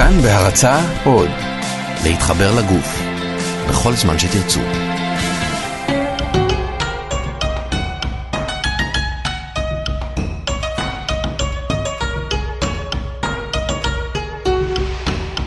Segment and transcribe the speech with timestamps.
[0.00, 1.28] כאן בהרצה עוד,
[2.04, 3.02] להתחבר לגוף,
[3.68, 4.60] בכל זמן שתרצו.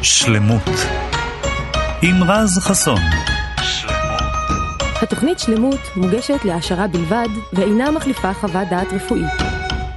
[0.02, 0.70] שלמות
[2.02, 3.02] עם רז חסון.
[5.02, 9.53] התוכנית שלמות מוגשת להעשרה בלבד ואינה מחליפה חוות דעת רפואית.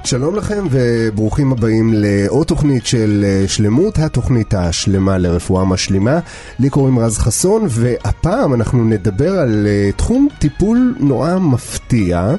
[0.07, 6.19] שלום לכם וברוכים הבאים לעוד תוכנית של אה, שלמות, התוכנית השלמה לרפואה משלימה.
[6.59, 12.35] לי קוראים רז חסון והפעם אנחנו נדבר על אה, תחום טיפול נורא מפתיע,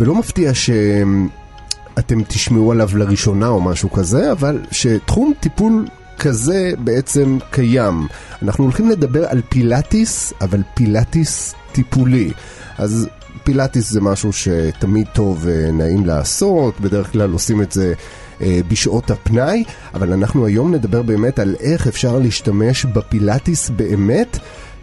[0.00, 5.86] ולא מפתיע שאתם תשמעו עליו לראשונה או משהו כזה, אבל שתחום טיפול
[6.18, 8.06] כזה בעצם קיים.
[8.42, 12.32] אנחנו הולכים לדבר על פילאטיס, אבל פילאטיס טיפולי.
[12.78, 13.08] אז
[13.44, 17.94] פילאטיס זה משהו שתמיד טוב ונעים לעשות, בדרך כלל עושים את זה
[18.40, 19.64] אה, בשעות הפנאי,
[19.94, 24.38] אבל אנחנו היום נדבר באמת על איך אפשר להשתמש בפילאטיס באמת.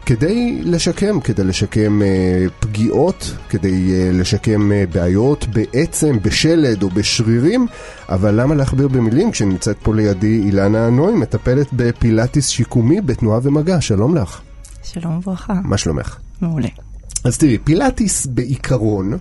[0.09, 7.67] כדי לשקם, כדי לשקם אה, פגיעות, כדי אה, לשקם אה, בעיות בעצם, בשלד או בשרירים,
[8.09, 14.16] אבל למה להכביר במילים כשנמצאת פה לידי אילנה נוי, מטפלת בפילאטיס שיקומי בתנועה ומגע, שלום
[14.16, 14.42] לך.
[14.83, 15.53] שלום וברכה.
[15.64, 16.17] מה שלומך?
[16.42, 16.89] מעולה.
[17.23, 19.17] אז תראי, פילאטיס בעיקרון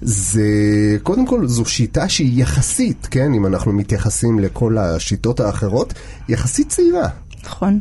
[0.00, 0.42] זה,
[1.02, 5.94] קודם כל זו שיטה שהיא יחסית, כן, אם אנחנו מתייחסים לכל השיטות האחרות,
[6.28, 7.08] יחסית צעירה.
[7.44, 7.78] נכון.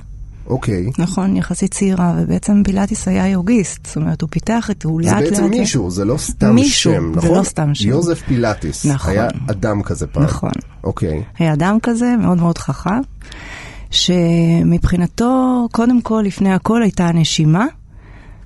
[0.47, 0.89] אוקיי.
[0.97, 5.23] נכון, יחסית צעירה, ובעצם פילאטיס היה יוגיסט, זאת אומרת, הוא פיתח את, הוא לאט לאט...
[5.23, 7.37] זה בעצם מישהו, זה לא סתם מישהו, שם, זה נכון?
[7.37, 7.89] לא סתם שם.
[7.89, 8.85] יוזף פילאטיס.
[8.85, 9.11] נכון.
[9.11, 10.23] היה אדם כזה פעם.
[10.23, 10.51] נכון.
[10.83, 11.23] אוקיי.
[11.39, 13.01] היה אדם כזה, מאוד מאוד חכם,
[13.91, 17.65] שמבחינתו, קודם כל, לפני הכל הייתה הנשימה,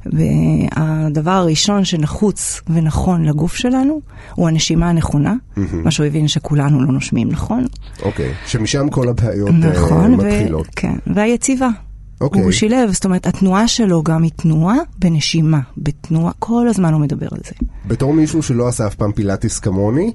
[0.06, 4.02] והדבר הראשון שנחוץ ונכון לגוף שלנו,
[4.36, 5.36] הוא הנשימה הנכונה,
[5.74, 7.66] מה שהוא הבין שכולנו לא נושמים נכון.
[8.02, 10.68] אוקיי, שמשם כל הבעיות נכון, uh, מתחילות.
[10.68, 11.70] ו- כן, והיציבה.
[12.22, 12.42] אוקיי.
[12.42, 17.28] הוא שילב, זאת אומרת, התנועה שלו גם היא תנועה בנשימה, בתנועה, כל הזמן הוא מדבר
[17.32, 17.52] על זה.
[17.88, 20.12] בתור מישהו שלא עשה אף פעם פילאטיס כמוני,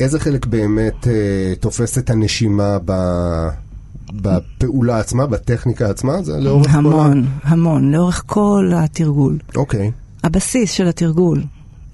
[0.00, 1.08] איזה חלק באמת uh,
[1.60, 2.92] תופס את הנשימה ב...
[4.12, 6.22] בפעולה עצמה, בטכניקה עצמה?
[6.22, 6.78] זה לאורך כל ה...
[6.78, 9.38] המון, המון, לאורך כל התרגול.
[9.56, 9.90] אוקיי.
[10.24, 11.42] הבסיס של התרגול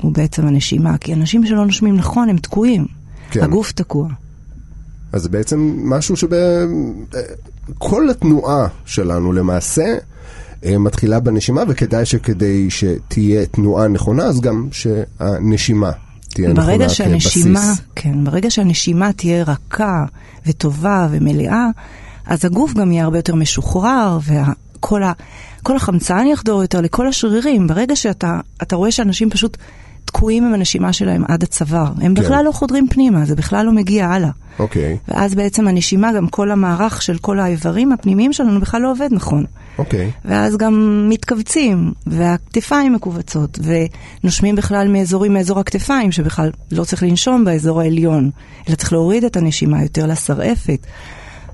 [0.00, 2.86] הוא בעצם הנשימה, כי אנשים שלא נושמים נכון הם תקועים.
[3.30, 3.42] כן.
[3.42, 4.08] הגוף תקוע.
[5.12, 6.28] אז זה בעצם משהו שב...
[7.78, 9.94] כל התנועה שלנו למעשה
[10.64, 15.90] אה, מתחילה בנשימה, וכדאי שכדי שתהיה תנועה נכונה, אז גם שהנשימה
[16.28, 16.92] תהיה נכונה כבסיס.
[16.92, 20.04] שהנשימה, כן, ברגע שהנשימה תהיה רכה
[20.46, 21.66] וטובה ומלאה,
[22.26, 25.12] אז הגוף גם יהיה הרבה יותר משוחרר, וכל ה,
[25.62, 27.66] כל החמצן יחדור יותר לכל השרירים.
[27.66, 29.56] ברגע שאתה אתה רואה שאנשים פשוט
[30.04, 32.22] תקועים עם הנשימה שלהם עד הצוואר, הם כן.
[32.22, 34.30] בכלל לא חודרים פנימה, זה בכלל לא מגיע הלאה.
[34.58, 39.08] אוקיי, ואז בעצם הנשימה, גם כל המערך של כל האיברים הפנימיים שלנו בכלל לא עובד
[39.12, 39.44] נכון.
[39.78, 40.10] אוקיי.
[40.24, 43.58] ואז גם מתכווצים, והכתפיים מכווצות,
[44.22, 48.30] ונושמים בכלל מאזורים מאזור הכתפיים, שבכלל לא צריך לנשום באזור העליון,
[48.68, 50.86] אלא צריך להוריד את הנשימה יותר לשרעפת.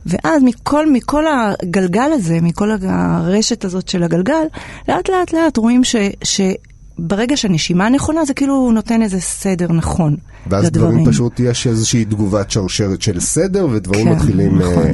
[0.07, 4.45] ואז מכל, מכל הגלגל הזה, מכל הרשת הזאת של הגלגל,
[4.89, 10.17] לאט לאט לאט רואים ש, שברגע שהנשימה נכונה, זה כאילו נותן איזה סדר נכון
[10.47, 10.91] ואז לדברים.
[10.91, 14.87] דברים פשוט, יש איזושהי תגובת שרשרת של סדר, ודברים כן, מתחילים, נכון.
[14.87, 14.93] אה,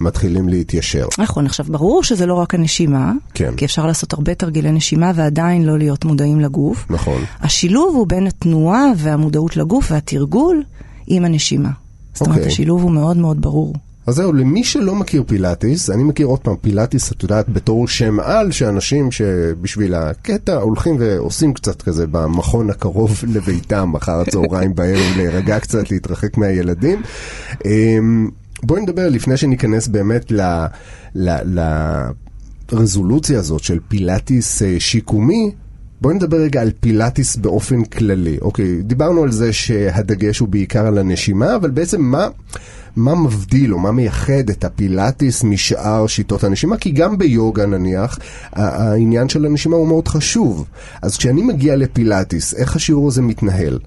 [0.00, 1.06] מתחילים להתיישר.
[1.18, 3.52] נכון, עכשיו ברור שזה לא רק הנשימה, כן.
[3.56, 6.86] כי אפשר לעשות הרבה תרגילי נשימה ועדיין לא להיות מודעים לגוף.
[6.90, 7.22] נכון.
[7.40, 10.62] השילוב הוא בין התנועה והמודעות לגוף והתרגול
[11.06, 11.70] עם הנשימה.
[12.14, 12.52] זאת אומרת, אוקיי.
[12.52, 13.74] השילוב הוא מאוד מאוד ברור.
[14.06, 18.20] אז זהו, למי שלא מכיר פילאטיס, אני מכיר עוד פעם פילאטיס, את יודעת, בתור שם
[18.20, 25.60] על, שאנשים שבשביל הקטע הולכים ועושים קצת כזה במכון הקרוב לביתם, אחר הצהריים בערב, להירגע
[25.60, 27.02] קצת, להתרחק מהילדים.
[27.64, 28.28] אמ,
[28.62, 30.40] בואי נדבר לפני שניכנס באמת ל...
[31.14, 31.60] ל, ל
[32.72, 35.50] רזולוציה הזאת של פילאטיס אה, שיקומי,
[36.02, 38.38] בואי נדבר רגע על פילאטיס באופן כללי.
[38.40, 42.28] אוקיי, דיברנו על זה שהדגש הוא בעיקר על הנשימה, אבל בעצם מה,
[42.96, 46.76] מה מבדיל או מה מייחד את הפילאטיס משאר שיטות הנשימה?
[46.76, 48.18] כי גם ביוגה נניח,
[48.52, 50.64] העניין של הנשימה הוא מאוד חשוב.
[51.02, 53.78] אז כשאני מגיע לפילאטיס, איך השיעור הזה מתנהל?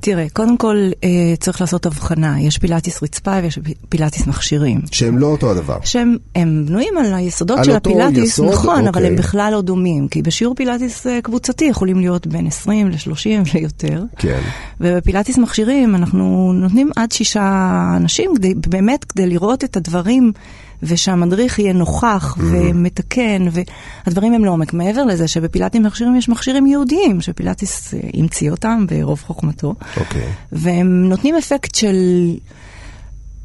[0.00, 1.08] תראה, קודם כל אה,
[1.40, 2.40] צריך לעשות הבחנה.
[2.40, 3.58] יש פילאטיס רצפה ויש
[3.88, 4.80] פילאטיס מכשירים.
[4.92, 5.78] שהם לא אותו הדבר.
[5.84, 9.06] שהם הם בנויים על היסודות על של הפילאטיס, יסוד, נכון, אבל אוקיי.
[9.06, 10.08] הם בכלל לא דומים.
[10.08, 14.02] כי בשיעור פילאטיס אה, קבוצתי יכולים להיות בין 20 ל-30 ויותר.
[14.16, 14.40] כן.
[14.80, 20.32] ובפילאטיס מכשירים אנחנו נותנים עד שישה אנשים, כדי, באמת כדי לראות את הדברים
[20.82, 23.46] ושהמדריך יהיה נוכח ומתקן,
[24.06, 24.72] והדברים הם לעומק.
[24.72, 30.28] מעבר לזה שבפילאטיס מכשירים יש מכשירים יהודיים, שפילאטיס המציא אותם ברוב חוכמתו, אוקיי.
[30.52, 31.96] והם נותנים אפקט של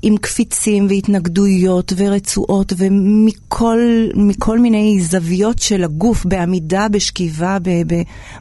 [0.04, 7.58] עם קפיצים והתנגדויות ורצועות ומכל מיני זוויות של הגוף, בעמידה, בשכיבה,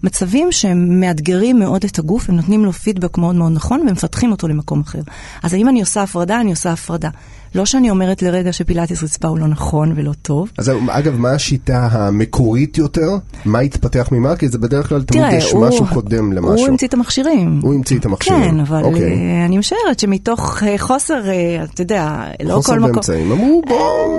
[0.03, 4.49] במצבים שהם מאתגרים מאוד את הגוף, הם נותנים לו פידבק מאוד מאוד נכון ומפתחים אותו
[4.49, 5.01] למקום אחר.
[5.43, 6.41] אז האם אני עושה הפרדה?
[6.41, 7.11] אני עושה הפרדה.
[7.55, 10.51] לא שאני אומרת לרגע שפילאטיס רצפה הוא לא נכון ולא טוב.
[10.59, 13.09] אז אגב, מה השיטה המקורית יותר?
[13.45, 14.37] מה התפתח ממה?
[14.37, 16.57] כי זה בדרך כלל תמיד תראה, יש הוא- משהו קודם למשהו.
[16.59, 17.61] הוא המציא את המכשירים.
[17.63, 18.41] הוא המציא את המכשירים.
[18.51, 19.03] כן, אבל אוקיי.
[19.13, 22.93] אה, אני משערת שמתוך אה, חוסר, אה, אתה יודע, לא חוסר כל מקום...
[22.93, 23.33] באמצעים.
[23.33, 23.79] אמרו, בוא,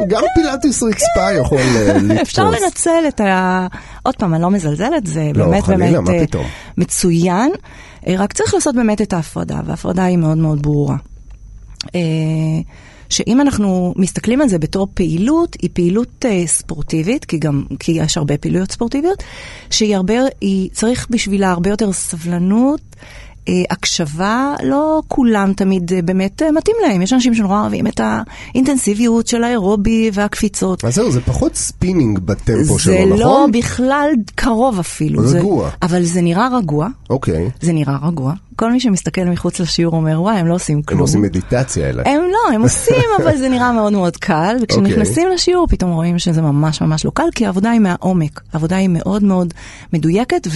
[0.09, 2.11] גם פילאטיס רצפה יכול לתפוס.
[2.21, 3.67] אפשר לנצל את ה...
[4.03, 6.35] עוד פעם, אני לא מזלזלת, זה לא, באמת חלילה, באמת?
[6.77, 7.51] מצוין,
[8.07, 10.95] רק צריך לעשות באמת את ההפרדה, וההפרדה היא מאוד מאוד ברורה.
[13.11, 18.17] שאם אנחנו מסתכלים על זה בתור פעילות, היא פעילות אה, ספורטיבית, כי גם, כי יש
[18.17, 19.23] הרבה פעילויות ספורטיביות,
[19.69, 22.81] שהיא הרבה, היא צריך בשבילה הרבה יותר סבלנות.
[23.49, 27.01] אה, הקשבה, לא כולם תמיד אה, באמת אה, מתאים להם.
[27.01, 30.85] יש אנשים שנורא אוהבים את האינטנסיביות של האירובי והקפיצות.
[30.85, 33.19] אז זהו, זה פחות ספינינג בטמפו שלו, זה נכון?
[33.19, 35.21] לא בכלל קרוב אפילו.
[35.21, 35.69] רגוע.
[35.69, 36.87] זה, אבל זה נראה רגוע.
[37.09, 37.49] אוקיי.
[37.61, 38.33] זה נראה רגוע.
[38.55, 40.99] כל מי שמסתכל מחוץ לשיעור אומר, וואי, הם לא עושים כלום.
[40.99, 42.03] הם עושים מדיטציה אלה.
[42.05, 45.33] הם לא, הם עושים, אבל זה נראה מאוד מאוד קל, וכשנכנסים okay.
[45.33, 48.41] לשיעור פתאום רואים שזה ממש ממש לא קל, כי העבודה היא מהעומק.
[48.53, 49.53] העבודה היא מאוד מאוד
[49.93, 50.47] מדויקת,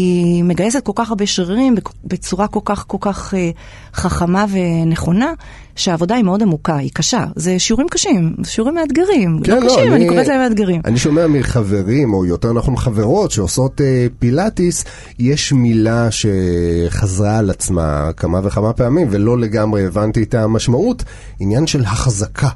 [0.00, 3.50] והיא מגייסת כל כך הרבה שרירים בצורה כל כך כל כך אה,
[3.94, 5.32] חכמה ונכונה,
[5.76, 7.24] שהעבודה היא מאוד עמוקה, היא קשה.
[7.36, 9.40] זה שיעורים קשים, זה שיעורים מאתגרים.
[9.44, 10.80] כן, לא לא, קשים, אני- אני קוראת להם מאתגרים.
[10.84, 14.84] אני שומע מחברים, או יותר נכון חברות, שעושות אה, פילאטיס,
[15.18, 21.04] יש מילה שחזרה על עצמה כמה וכמה פעמים, ולא לגמרי הבנתי את המשמעות,
[21.40, 22.48] עניין של החזקה.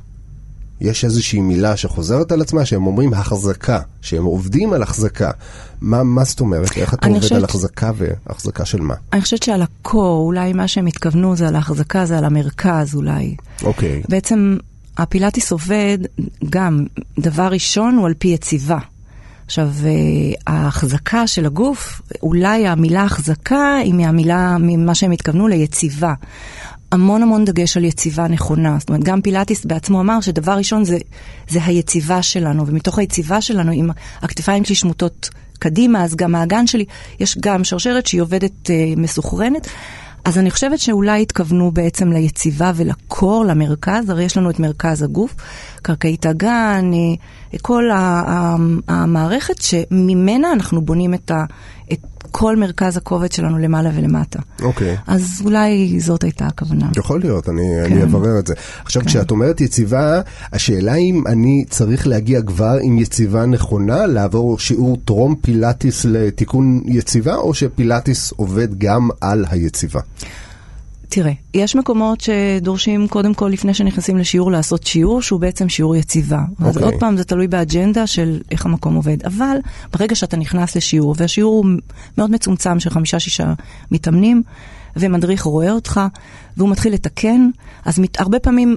[0.81, 5.31] יש איזושהי מילה שחוזרת על עצמה, שהם אומרים החזקה, שהם עובדים על החזקה.
[5.81, 6.76] מה, מה זאת אומרת?
[6.76, 8.94] איך אתה עובד חושבת- על החזקה והחזקה של מה?
[9.12, 13.37] אני חושבת שעל הקור, אולי מה שהם התכוונו זה על ההחזקה, זה על המרכז אולי.
[13.62, 14.03] אוקיי.
[14.09, 14.56] בעצם
[14.99, 15.99] הפילאטיס עובד
[16.50, 16.85] גם,
[17.19, 18.79] דבר ראשון הוא על פי יציבה.
[19.47, 19.91] עכשיו, אה,
[20.55, 26.15] ההחזקה של הגוף, אולי המילה החזקה היא מהמילה, ממה שהם התכוונו ליציבה.
[26.94, 28.76] המון המון דגש על יציבה נכונה.
[28.81, 30.99] זאת אומרת, גם פילאטיס בעצמו אמר שדבר ראשון זה,
[31.49, 33.91] זה היציבה שלנו, ומתוך היציבה שלנו, אם
[34.23, 36.85] הכתפיים שלי שמוטות קדימה, אז גם האגן שלי,
[37.20, 39.69] יש גם שרשרת שהיא עובדת אה, מסוכרנת.
[40.25, 45.35] אז אני חושבת שאולי התכוונו בעצם ליציבה ולקור, למרכז, הרי יש לנו את מרכז הגוף,
[45.82, 46.99] קרקעית אגן, אה,
[47.62, 47.85] כל
[48.89, 51.45] המערכת שממנה אנחנו בונים את, ה,
[51.93, 54.39] את כל מרכז הכובד שלנו למעלה ולמטה.
[54.62, 54.97] אוקיי.
[55.06, 56.89] אז אולי זאת הייתה הכוונה.
[56.97, 57.93] יכול להיות, אני, כן.
[57.93, 58.55] אני אברר את זה.
[58.85, 59.09] עכשיו, כן.
[59.09, 60.21] כשאת אומרת יציבה,
[60.53, 67.35] השאלה אם אני צריך להגיע כבר עם יציבה נכונה, לעבור שיעור טרום פילאטיס לתיקון יציבה,
[67.35, 70.01] או שפילאטיס עובד גם על היציבה?
[71.09, 76.41] תראה, יש מקומות שדורשים קודם כל, לפני שנכנסים לשיעור, לעשות שיעור שהוא בעצם שיעור יציבה.
[76.59, 76.83] אז אוקיי.
[76.83, 79.23] עוד פעם, זה תלוי באג'נדה של איך המקום עובד.
[79.27, 79.56] אבל
[79.93, 81.67] ברגע שאתה נכנס לשיעור, והשיעור הוא
[82.19, 83.53] מאוד מצומצם של חמישה-שישה
[83.91, 84.43] מתאמנים,
[84.97, 86.01] ומדריך רואה אותך,
[86.56, 87.51] והוא מתחיל לתקן,
[87.85, 88.77] אז מת, הרבה פעמים...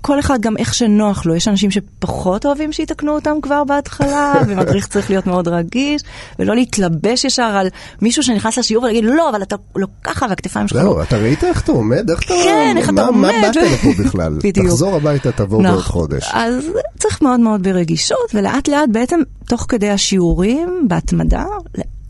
[0.00, 4.86] כל אחד גם איך שנוח לו, יש אנשים שפחות אוהבים שיתקנו אותם כבר בהתחלה, ומדריך
[4.86, 6.02] צריך להיות מאוד רגיש,
[6.38, 7.68] ולא להתלבש ישר על
[8.02, 11.44] מישהו שנכנס לשיעור ולהגיד, לא, אבל אתה לא ככה, והכתפיים שלך לא זהו, אתה ראית
[11.44, 12.10] איך אתה עומד?
[12.10, 12.34] איך אתה...
[12.44, 13.32] כן, איך אתה עומד.
[13.32, 14.38] מה באת לפה בכלל?
[14.44, 14.66] בדיוק.
[14.66, 15.82] תחזור הביתה, תבוא בעוד נכון.
[15.82, 16.30] חודש.
[16.32, 16.64] אז
[16.98, 21.44] צריך מאוד מאוד ברגישות, ולאט לאט בעצם, תוך כדי השיעורים, בהתמדה,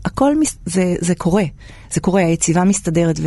[0.05, 0.57] הכל מס...
[0.65, 1.43] זה, זה קורה.
[1.93, 3.19] זה קורה, היציבה מסתדרת,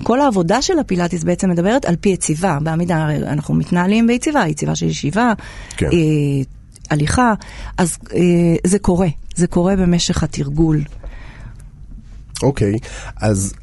[0.00, 2.58] וכל העבודה של הפילאטיס בעצם מדברת על פי יציבה.
[2.62, 5.32] בעמידה הרי אנחנו מתנהלים ביציבה, יציבה של ישיבה,
[5.76, 5.86] כן.
[5.86, 5.90] אה,
[6.90, 7.34] הליכה,
[7.78, 8.20] אז אה,
[8.66, 9.08] זה קורה.
[9.36, 10.82] זה קורה במשך התרגול.
[12.42, 12.78] אוקיי,
[13.16, 13.54] אז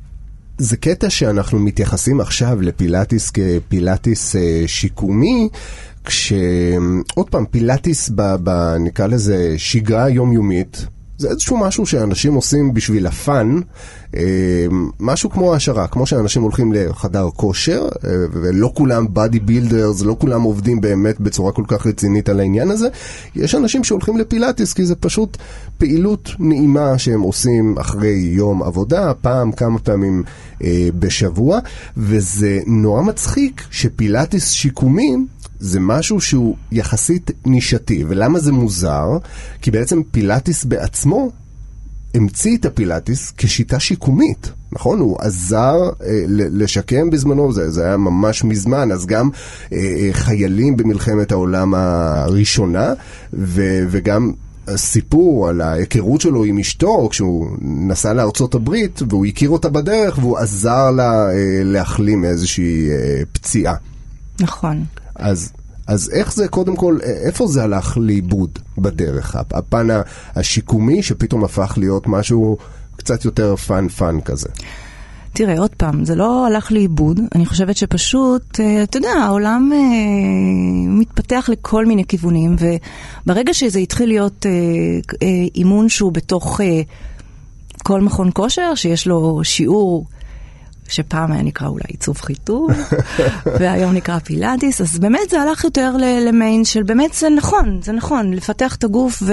[0.58, 5.50] זה קטע שאנחנו מתייחסים עכשיו לפילאטיס כפילאטיס אה, שיקומי,
[6.06, 10.88] כשעוד פעם, פילאטיס ב, ב, נקרא לזה שגרה יומיומית.
[11.18, 13.60] זה איזשהו משהו שאנשים עושים בשביל ה fun,
[14.16, 14.66] אה,
[15.00, 20.42] משהו כמו העשרה, כמו שאנשים הולכים לחדר כושר, אה, ולא כולם body builders, לא כולם
[20.42, 22.88] עובדים באמת בצורה כל כך רצינית על העניין הזה.
[23.36, 25.38] יש אנשים שהולכים לפילאטיס כי זה פשוט
[25.78, 30.24] פעילות נעימה שהם עושים אחרי יום עבודה, פעם, כמה פעמים
[30.64, 31.60] אה, בשבוע,
[31.98, 35.16] וזה נורא מצחיק שפילאטיס שיקומי
[35.60, 39.08] זה משהו שהוא יחסית נישתי, ולמה זה מוזר?
[39.62, 41.32] כי בעצם פילאטיס בעצמו
[42.14, 45.00] המציא את הפילאטיס כשיטה שיקומית, נכון?
[45.00, 49.30] הוא עזר אה, לשקם בזמנו, זה, זה היה ממש מזמן, אז גם
[49.74, 52.94] אה, אה, חיילים במלחמת העולם הראשונה,
[53.34, 54.32] ו, וגם
[54.68, 60.38] הסיפור על ההיכרות שלו עם אשתו כשהוא נסע לארצות הברית והוא הכיר אותה בדרך והוא
[60.38, 63.76] עזר לה אה, להחלים מאיזושהי אה, פציעה.
[64.40, 64.84] נכון.
[65.18, 65.52] אז,
[65.88, 69.36] אז איך זה, קודם כל, איפה זה הלך לאיבוד בדרך?
[69.36, 69.88] הפן
[70.36, 72.58] השיקומי שפתאום הפך להיות משהו
[72.96, 74.50] קצת יותר fun fun כזה.
[75.34, 79.78] תראה, עוד פעם, זה לא הלך לאיבוד, אני חושבת שפשוט, אה, אתה יודע, העולם אה,
[81.00, 82.56] מתפתח לכל מיני כיוונים,
[83.26, 84.52] וברגע שזה התחיל להיות אה,
[85.24, 86.82] אה, אימון שהוא בתוך אה,
[87.84, 90.06] כל מכון כושר, שיש לו שיעור
[90.90, 92.72] שפעם היה נקרא אולי עיצוב חיתוב,
[93.60, 95.96] והיום נקרא פילאטיס, אז באמת זה הלך יותר
[96.28, 99.24] למיין של באמת זה נכון, זה נכון, לפתח את הגוף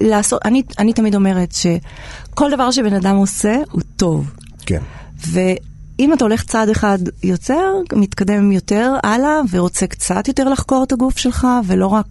[0.00, 4.30] ולעשות, אני, אני תמיד אומרת שכל דבר שבן אדם עושה הוא טוב.
[4.66, 4.80] כן.
[5.26, 11.18] ואם אתה הולך צעד אחד יוצר, מתקדם יותר הלאה ורוצה קצת יותר לחקור את הגוף
[11.18, 12.06] שלך, ולא רק,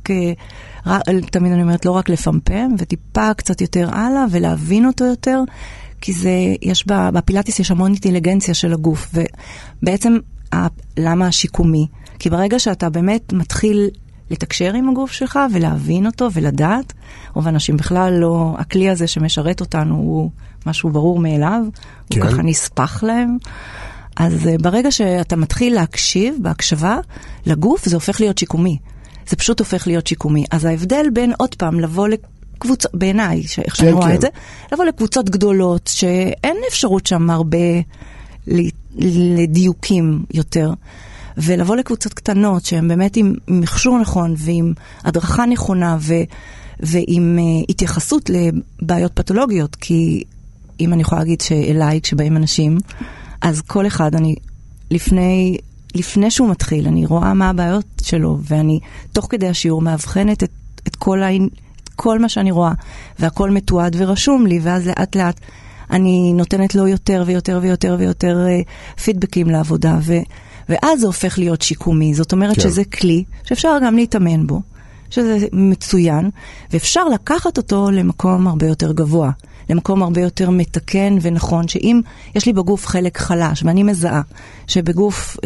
[0.86, 1.00] אה,
[1.32, 5.40] תמיד אני אומרת, לא רק לפמפם, וטיפה קצת יותר הלאה ולהבין אותו יותר.
[6.02, 9.12] כי זה, יש בפילאטיס יש המון אינטליגנציה של הגוף,
[9.82, 10.18] ובעצם
[10.98, 11.88] למה השיקומי?
[12.20, 13.90] כי ברגע שאתה באמת מתחיל
[14.30, 16.94] לתקשר עם הגוף שלך ולהבין אותו ולדעת,
[17.34, 20.32] רוב האנשים בכלל לא, הכלי הזה שמשרת אותנו הוא
[20.66, 21.62] משהו ברור מאליו,
[22.10, 22.22] כן.
[22.22, 23.38] הוא ככה נספח להם.
[24.16, 26.98] אז אה, ברגע שאתה מתחיל להקשיב, בהקשבה,
[27.46, 28.78] לגוף, זה הופך להיות שיקומי.
[29.28, 30.46] זה פשוט הופך להיות שיקומי.
[30.52, 32.08] אז ההבדל בין, עוד פעם, לבוא
[32.60, 34.16] קבוצות, בעיניי, איך שאני כן, רואה כן.
[34.16, 34.28] את זה,
[34.72, 37.58] לבוא לקבוצות גדולות שאין אפשרות שם הרבה
[38.98, 40.74] לדיוקים יותר.
[41.38, 44.74] ולבוא לקבוצות קטנות שהן באמת עם מכשור נכון ועם
[45.04, 46.14] הדרכה נכונה ו,
[46.80, 50.24] ועם uh, התייחסות לבעיות פתולוגיות, כי
[50.80, 52.78] אם אני יכולה להגיד שאליי, כשבאים אנשים,
[53.42, 54.36] אז כל אחד, אני
[54.92, 55.58] לפני,
[55.96, 58.80] לפני שהוא מתחיל, אני רואה מה הבעיות שלו, ואני
[59.14, 60.52] תוך כדי השיעור מאבחנת את,
[60.88, 61.50] את כל העניין.
[62.02, 62.72] כל מה שאני רואה,
[63.20, 65.40] והכל מתועד ורשום לי, ואז לאט לאט
[65.92, 70.14] אני נותנת לו יותר ויותר ויותר ויותר uh, פידבקים לעבודה, ו,
[70.70, 72.14] ואז זה הופך להיות שיקומי.
[72.14, 72.62] זאת אומרת כן.
[72.62, 74.62] שזה כלי שאפשר גם להתאמן בו,
[75.10, 76.30] שזה מצוין,
[76.72, 79.32] ואפשר לקחת אותו למקום הרבה יותר גבוה.
[79.70, 82.02] למקום הרבה יותר מתקן ונכון, שאם
[82.36, 84.22] יש לי בגוף חלק חלש, ואני מזהה
[84.68, 85.38] שבגוף,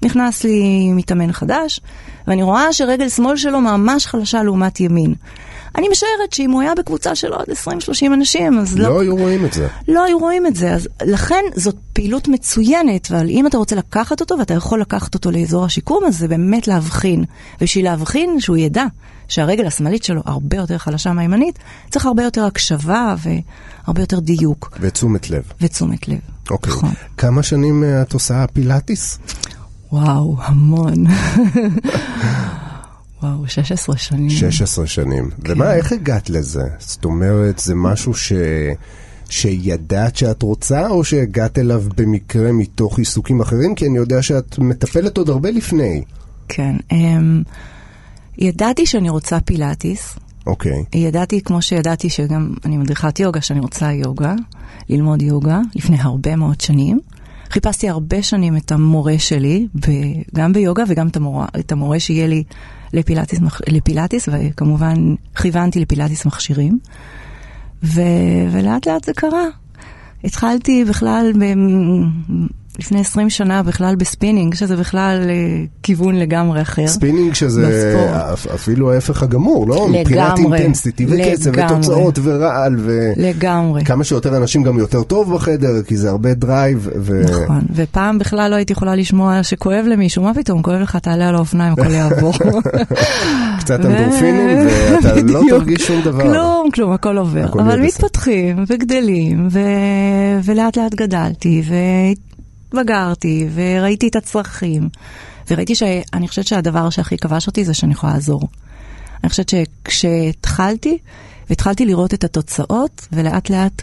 [0.00, 1.80] שנכנס לי מתאמן חדש,
[2.26, 5.14] ואני רואה שרגל שמאל שלו ממש חלשה לעומת ימין.
[5.76, 7.68] אני משערת שאם הוא היה בקבוצה של עוד 20-30
[8.14, 8.88] אנשים, אז לא...
[8.88, 9.68] לא היו רואים את זה.
[9.88, 14.20] לא היו רואים את זה, אז לכן זאת פעילות מצוינת, אבל אם אתה רוצה לקחת
[14.20, 17.24] אותו, ואתה יכול לקחת אותו לאזור השיקום, אז זה באמת להבחין.
[17.60, 18.84] ובשביל להבחין, שהוא ידע
[19.28, 21.58] שהרגל השמאלית שלו הרבה יותר חלשה מהימנית,
[21.90, 24.78] צריך הרבה יותר הקשבה והרבה יותר דיוק.
[24.80, 25.42] ותשומת לב.
[25.60, 26.18] ותשומת לב,
[26.50, 26.72] אוקיי.
[26.72, 26.90] נכון.
[27.16, 29.18] כמה שנים אה, את עושה פילאטיס?
[29.92, 31.04] וואו, המון.
[33.22, 34.30] וואו, 16 שנים.
[34.30, 35.30] 16 שנים.
[35.44, 35.52] כן.
[35.52, 36.64] ומה, איך הגעת לזה?
[36.78, 38.32] זאת אומרת, זה משהו ש...
[39.30, 43.74] שידעת שאת רוצה, או שהגעת אליו במקרה מתוך עיסוקים אחרים?
[43.74, 46.02] כי אני יודע שאת מטפלת עוד הרבה לפני.
[46.48, 46.76] כן.
[46.92, 46.94] Um,
[48.38, 50.16] ידעתי שאני רוצה פילאטיס.
[50.46, 50.72] אוקיי.
[50.72, 50.98] Okay.
[50.98, 54.34] ידעתי, כמו שידעתי שגם אני מדריכת יוגה, שאני רוצה יוגה,
[54.88, 57.00] ללמוד יוגה, לפני הרבה מאוד שנים.
[57.50, 59.66] חיפשתי הרבה שנים את המורה שלי,
[60.34, 62.44] גם ביוגה וגם את המורה, את המורה שיהיה לי
[62.92, 66.78] לפילאטיס, לפילאטיס וכמובן כיוונתי לפילאטיס מכשירים.
[67.82, 68.00] ו,
[68.52, 69.44] ולאט לאט זה קרה.
[70.24, 71.32] התחלתי בכלל
[72.78, 76.86] לפני 20 שנה בכלל בספינינג, שזה בכלל אה, כיוון לגמרי אחר.
[76.86, 77.94] ספינינג שזה
[78.32, 79.76] אפ, אפילו ההפך הגמור, לא?
[79.76, 80.00] לגמרי.
[80.00, 82.76] מבחינת intensity וקצב ותוצאות ורעל.
[82.78, 83.12] ו...
[83.16, 83.84] לגמרי.
[83.84, 86.88] כמה שיותר אנשים גם יותר טוב בחדר, כי זה הרבה drive.
[86.96, 87.22] ו...
[87.24, 91.34] נכון, ופעם בכלל לא הייתי יכולה לשמוע שכואב למישהו, מה פתאום, כואב לך, תעלה על
[91.34, 92.32] האופניים, הכל יעבור.
[93.60, 94.66] קצת אנדורפינים
[95.04, 96.22] ואתה לא תרגיש שום דבר.
[96.22, 97.46] כלום, כלום, הכל עובר.
[97.52, 99.48] אבל מתפתחים וגדלים,
[100.44, 101.62] ולאט לאט גדלתי,
[102.72, 104.88] בגרתי, וראיתי את הצרכים,
[105.50, 108.48] וראיתי שאני חושבת שהדבר שהכי כבש אותי זה שאני יכולה לעזור.
[109.24, 110.98] אני חושבת שכשהתחלתי,
[111.48, 113.82] והתחלתי לראות את התוצאות, ולאט לאט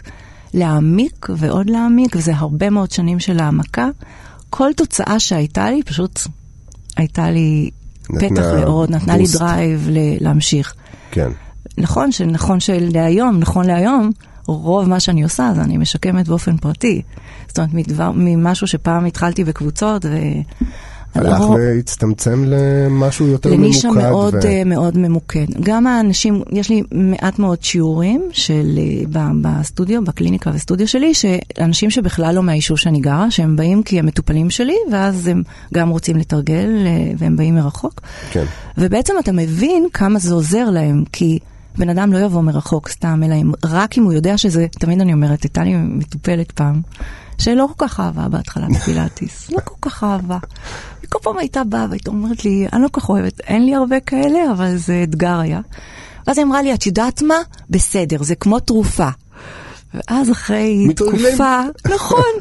[0.54, 3.88] להעמיק ועוד להעמיק, וזה הרבה מאוד שנים של העמקה,
[4.50, 6.20] כל תוצאה שהייתה לי, פשוט
[6.96, 7.70] הייתה לי
[8.06, 9.34] פתח לעוד, נתנה boost.
[9.34, 9.88] לי drive
[10.20, 10.74] להמשיך.
[11.10, 11.30] כן.
[11.78, 14.10] נכון, שנכון שלהיום, נכון להיום,
[14.46, 17.02] רוב מה שאני עושה זה אני משקמת באופן פרטי.
[17.48, 20.18] זאת אומרת, מדבר, ממשהו שפעם התחלתי בקבוצות ו...
[21.16, 21.44] הלך לא...
[21.44, 23.64] והצטמצם למשהו יותר ממוקד.
[23.64, 24.46] לנישה מאוד ו...
[24.46, 25.46] אה, מאוד ממוקד.
[25.60, 28.78] גם האנשים, יש לי מעט מאוד שיעורים של,
[29.16, 34.06] אה, בסטודיו, בקליניקה וסטודיו שלי, שאנשים שבכלל לא מהיישוב שאני גרה, שהם באים כי הם
[34.06, 35.42] מטופלים שלי, ואז הם
[35.74, 38.00] גם רוצים לתרגל, אה, והם באים מרחוק.
[38.30, 38.44] כן.
[38.78, 41.38] ובעצם אתה מבין כמה זה עוזר להם, כי...
[41.78, 45.12] בן אדם לא יבוא מרחוק סתם, אלא אם, רק אם הוא יודע שזה, תמיד אני
[45.12, 46.80] אומרת, הייתה לי מטופלת פעם,
[47.38, 50.38] שלא כל כך אהבה בהתחלה בפילאטיס, לא כל כך אהבה.
[51.02, 53.74] היא כל פעם הייתה באה והייתה אומרת לי, אני לא כל כך אוהבת, אין לי
[53.74, 55.60] הרבה כאלה, אבל זה אתגר היה.
[56.26, 57.34] ואז היא אמרה לי, את יודעת מה?
[57.70, 59.08] בסדר, זה כמו תרופה.
[59.96, 60.88] ואז אחרי.
[60.96, 61.60] תקופה,
[61.94, 62.32] נכון,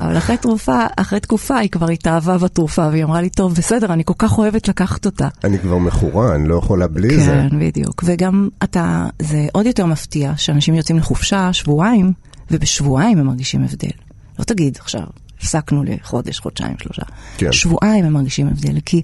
[0.00, 4.04] אבל אחרי תרופה, אחרי תקופה היא כבר התאהבה בתרופה, והיא אמרה לי, טוב, בסדר, אני
[4.04, 5.28] כל כך אוהבת לקחת אותה.
[5.44, 7.46] אני כבר מכורה, אני לא יכולה בלי זה.
[7.50, 8.02] כן, בדיוק.
[8.06, 12.12] וגם אתה, זה עוד יותר מפתיע שאנשים יוצאים לחופשה שבועיים,
[12.50, 13.90] ובשבועיים הם מרגישים הבדל.
[14.38, 15.02] לא תגיד עכשיו,
[15.38, 17.02] הפסקנו לחודש, חודשיים, שלושה.
[17.36, 17.52] כן.
[17.52, 19.02] שבועיים הם מרגישים הבדל, כי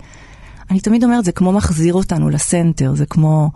[0.70, 3.50] אני תמיד אומרת, זה כמו מחזיר אותנו לסנטר, זה כמו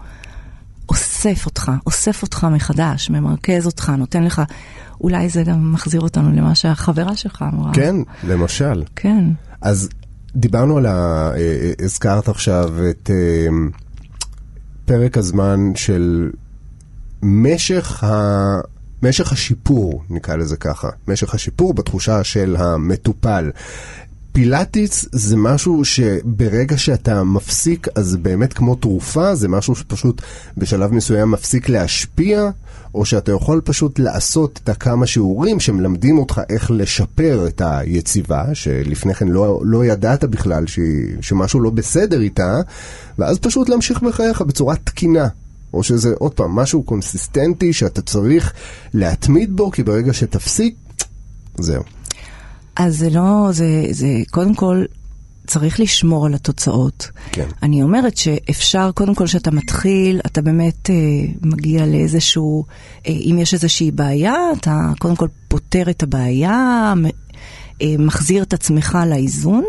[0.88, 4.42] אוסף אותך, אוסף אותך מחדש, ממרכז אותך, נותן לך,
[5.00, 7.74] אולי זה גם מחזיר אותנו למה שהחברה שלך אמרה.
[7.74, 8.84] כן, למשל.
[8.96, 9.24] כן.
[9.60, 9.88] אז
[10.36, 10.90] דיברנו על ה...
[10.90, 13.46] אה, אה, הזכרת עכשיו את אה,
[14.84, 16.30] פרק הזמן של
[17.22, 18.60] משך ה...
[19.02, 23.50] משך השיפור, נקרא לזה ככה, משך השיפור בתחושה של המטופל.
[24.32, 30.22] פילאטיס זה משהו שברגע שאתה מפסיק, אז באמת כמו תרופה, זה משהו שפשוט
[30.56, 32.50] בשלב מסוים מפסיק להשפיע,
[32.94, 39.14] או שאתה יכול פשוט לעשות את הכמה שיעורים שמלמדים אותך איך לשפר את היציבה, שלפני
[39.14, 40.78] כן לא, לא ידעת בכלל ש,
[41.20, 42.60] שמשהו לא בסדר איתה,
[43.18, 45.28] ואז פשוט להמשיך בחייך בצורה תקינה.
[45.74, 48.52] או שזה עוד פעם משהו קונסיסטנטי שאתה צריך
[48.94, 50.74] להתמיד בו, כי ברגע שתפסיק,
[51.58, 51.82] זהו.
[52.76, 54.85] אז זה לא, זה, זה קודם כל
[55.47, 57.11] צריך לשמור על התוצאות.
[57.33, 57.49] כן.
[57.62, 60.95] אני אומרת שאפשר, קודם כל שאתה מתחיל, אתה באמת אה,
[61.43, 62.64] מגיע לאיזשהו,
[63.07, 66.95] אה, אם יש איזושהי בעיה, אתה קודם כל פותר את הבעיה,
[67.83, 69.64] אה, מחזיר את עצמך לאיזון.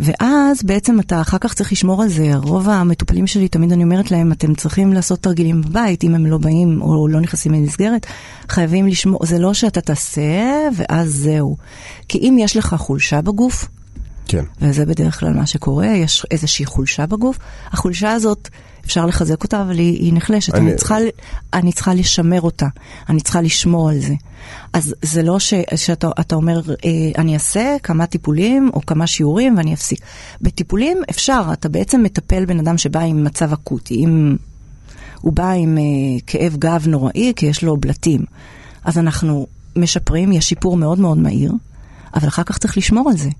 [0.00, 2.30] ואז בעצם אתה אחר כך צריך לשמור על זה.
[2.34, 6.38] רוב המטופלים שלי, תמיד אני אומרת להם, אתם צריכים לעשות תרגילים בבית, אם הם לא
[6.38, 8.06] באים או לא נכנסים למסגרת,
[8.48, 11.56] חייבים לשמור, זה לא שאתה תעשה ואז זהו.
[12.08, 13.68] כי אם יש לך חולשה בגוף,
[14.28, 14.44] כן.
[14.60, 18.48] וזה בדרך כלל מה שקורה, יש איזושהי חולשה בגוף, החולשה הזאת,
[18.84, 20.54] אפשר לחזק אותה, אבל היא, היא נחלשת.
[20.54, 20.76] אני- אני...
[20.76, 20.96] צריכה,
[21.54, 22.66] אני צריכה לשמר אותה,
[23.08, 24.14] אני צריכה לשמור על זה.
[24.72, 29.56] אז זה לא ש, שאתה אתה אומר, אה, אני אעשה כמה טיפולים או כמה שיעורים
[29.56, 30.00] ואני אפסיק.
[30.40, 34.36] בטיפולים אפשר, אתה בעצם מטפל בן אדם שבא עם מצב אקוטי, עם,
[35.20, 35.82] הוא בא עם אה,
[36.26, 38.20] כאב גב נוראי, כי יש לו בלטים.
[38.84, 41.52] אז אנחנו משפרים, יש שיפור מאוד מאוד מהיר,
[42.14, 43.30] אבל אחר כך צריך לשמור על זה.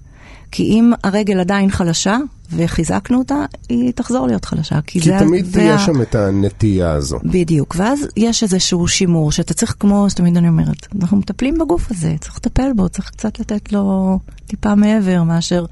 [0.54, 2.16] כי אם הרגל עדיין חלשה
[2.52, 4.80] וחיזקנו אותה, היא תחזור להיות חלשה.
[4.86, 7.18] כי, כי זה, תמיד זה תהיה שם את הנטייה הזו.
[7.24, 12.14] בדיוק, ואז יש איזשהו שימור שאתה צריך, כמו שתמיד אני אומרת, אנחנו מטפלים בגוף הזה,
[12.20, 15.64] צריך לטפל בו, צריך קצת לתת לו טיפה מעבר מאשר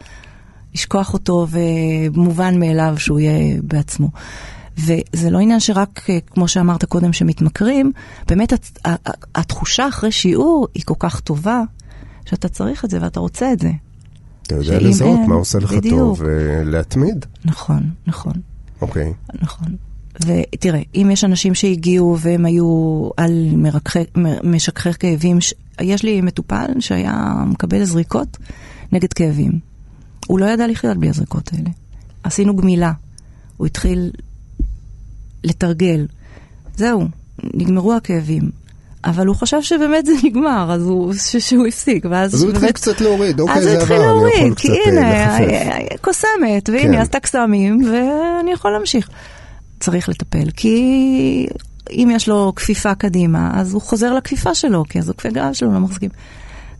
[0.74, 4.08] לשכוח אותו ומובן מאליו שהוא יהיה בעצמו.
[4.78, 7.92] וזה לא עניין שרק, כמו שאמרת קודם, שמתמכרים,
[8.28, 8.78] באמת הת-
[9.34, 11.62] התחושה אחרי שיעור היא כל כך טובה,
[12.26, 13.70] שאתה צריך את זה ואתה רוצה את זה.
[14.42, 15.98] אתה יודע לזהות מה עושה לך בדיוק.
[15.98, 17.26] טוב ולהתמיד.
[17.44, 18.32] נכון, נכון.
[18.80, 19.12] אוקיי.
[19.42, 19.76] נכון.
[20.26, 23.98] ותראה, אם יש אנשים שהגיעו והם היו על מרככי,
[24.44, 25.38] משככי כאבים.
[25.80, 28.38] יש לי מטופל שהיה מקבל זריקות
[28.92, 29.58] נגד כאבים.
[30.26, 31.70] הוא לא ידע לחיות בלי הזריקות האלה.
[32.22, 32.92] עשינו גמילה.
[33.56, 34.10] הוא התחיל
[35.44, 36.06] לתרגל.
[36.76, 37.08] זהו,
[37.54, 38.50] נגמרו הכאבים.
[39.04, 42.72] אבל הוא חשב שבאמת זה נגמר, אז הוא, ש, שהוא הפסיק, ואז אז הוא התחיל.
[42.72, 45.40] קצת להוריד, אוקיי, אז זה הוא עבר, התחיל אני יכול להוריד, קצת כי אה, הנה,
[45.40, 46.00] לחפף.
[46.00, 46.72] קוסמת, כן.
[46.72, 49.08] והנה, עשתה קסמים, ואני יכול להמשיך.
[49.80, 51.46] צריך לטפל, כי
[51.90, 55.72] אם יש לו כפיפה קדימה, אז הוא חוזר לכפיפה שלו, כי אז הכפי גב שלו
[55.72, 56.10] לא מחזיקים.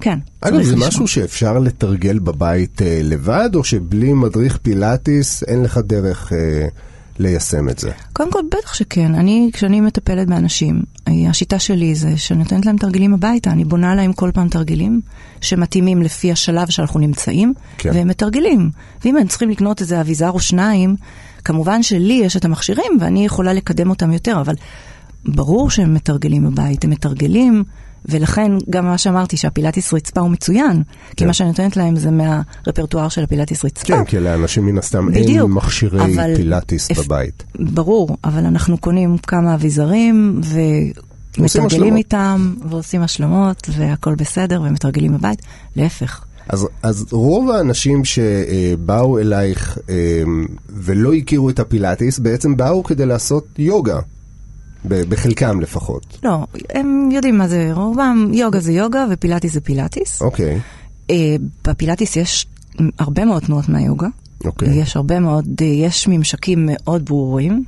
[0.01, 0.89] כן, אגב, זה לשמור.
[0.89, 6.69] משהו שאפשר לתרגל בבית אה, לבד, או שבלי מדריך פילאטיס אין לך דרך אה,
[7.19, 7.91] ליישם את זה?
[8.13, 9.15] קודם כל, בטח שכן.
[9.15, 13.51] אני, כשאני מטפלת באנשים, אה, השיטה שלי זה שאני נותנת להם תרגילים הביתה.
[13.51, 15.01] אני בונה להם כל פעם תרגילים
[15.41, 17.91] שמתאימים לפי השלב שאנחנו נמצאים, כן.
[17.95, 18.71] והם מתרגלים.
[19.05, 20.97] ואם הם צריכים לקנות איזה אביזר או שניים,
[21.45, 24.55] כמובן שלי יש את המכשירים ואני יכולה לקדם אותם יותר, אבל
[25.25, 27.65] ברור שהם מתרגלים בבית, הם מתרגלים.
[28.09, 31.27] ולכן גם מה שאמרתי, שהפילאטיס רצפה הוא מצוין, כי כן.
[31.27, 33.87] מה שאני נותנת להם זה מהרפרטואר של הפילאטיס רצפה.
[33.87, 37.43] כן, כי לאנשים מן הסתם אין בדיוק, מכשירי אבל- פילאטיס אפ- בבית.
[37.59, 41.97] ברור, אבל אנחנו קונים כמה אביזרים ומתרגלים השלמות.
[41.99, 45.43] איתם ועושים השלמות והכל בסדר ומתרגלים בבית.
[45.77, 46.25] להפך.
[46.49, 49.95] אז, אז רוב האנשים שבאו אלייך אה,
[50.69, 54.01] ולא הכירו את הפילאטיס, בעצם באו כדי לעשות יוגה,
[54.85, 56.19] בחלקם לפחות.
[56.23, 60.23] לא, הם יודעים מה זה, רובם יוגה זה יוגה ופילאטיס זה פילאטיס.
[60.23, 60.61] אוקיי,
[61.11, 62.47] אה, בפילאטיס יש
[62.99, 64.09] הרבה מאוד תנועות מהיוגה.
[64.45, 64.69] אוקיי.
[64.69, 67.65] יש הרבה מאוד, אה, יש ממשקים מאוד ברורים.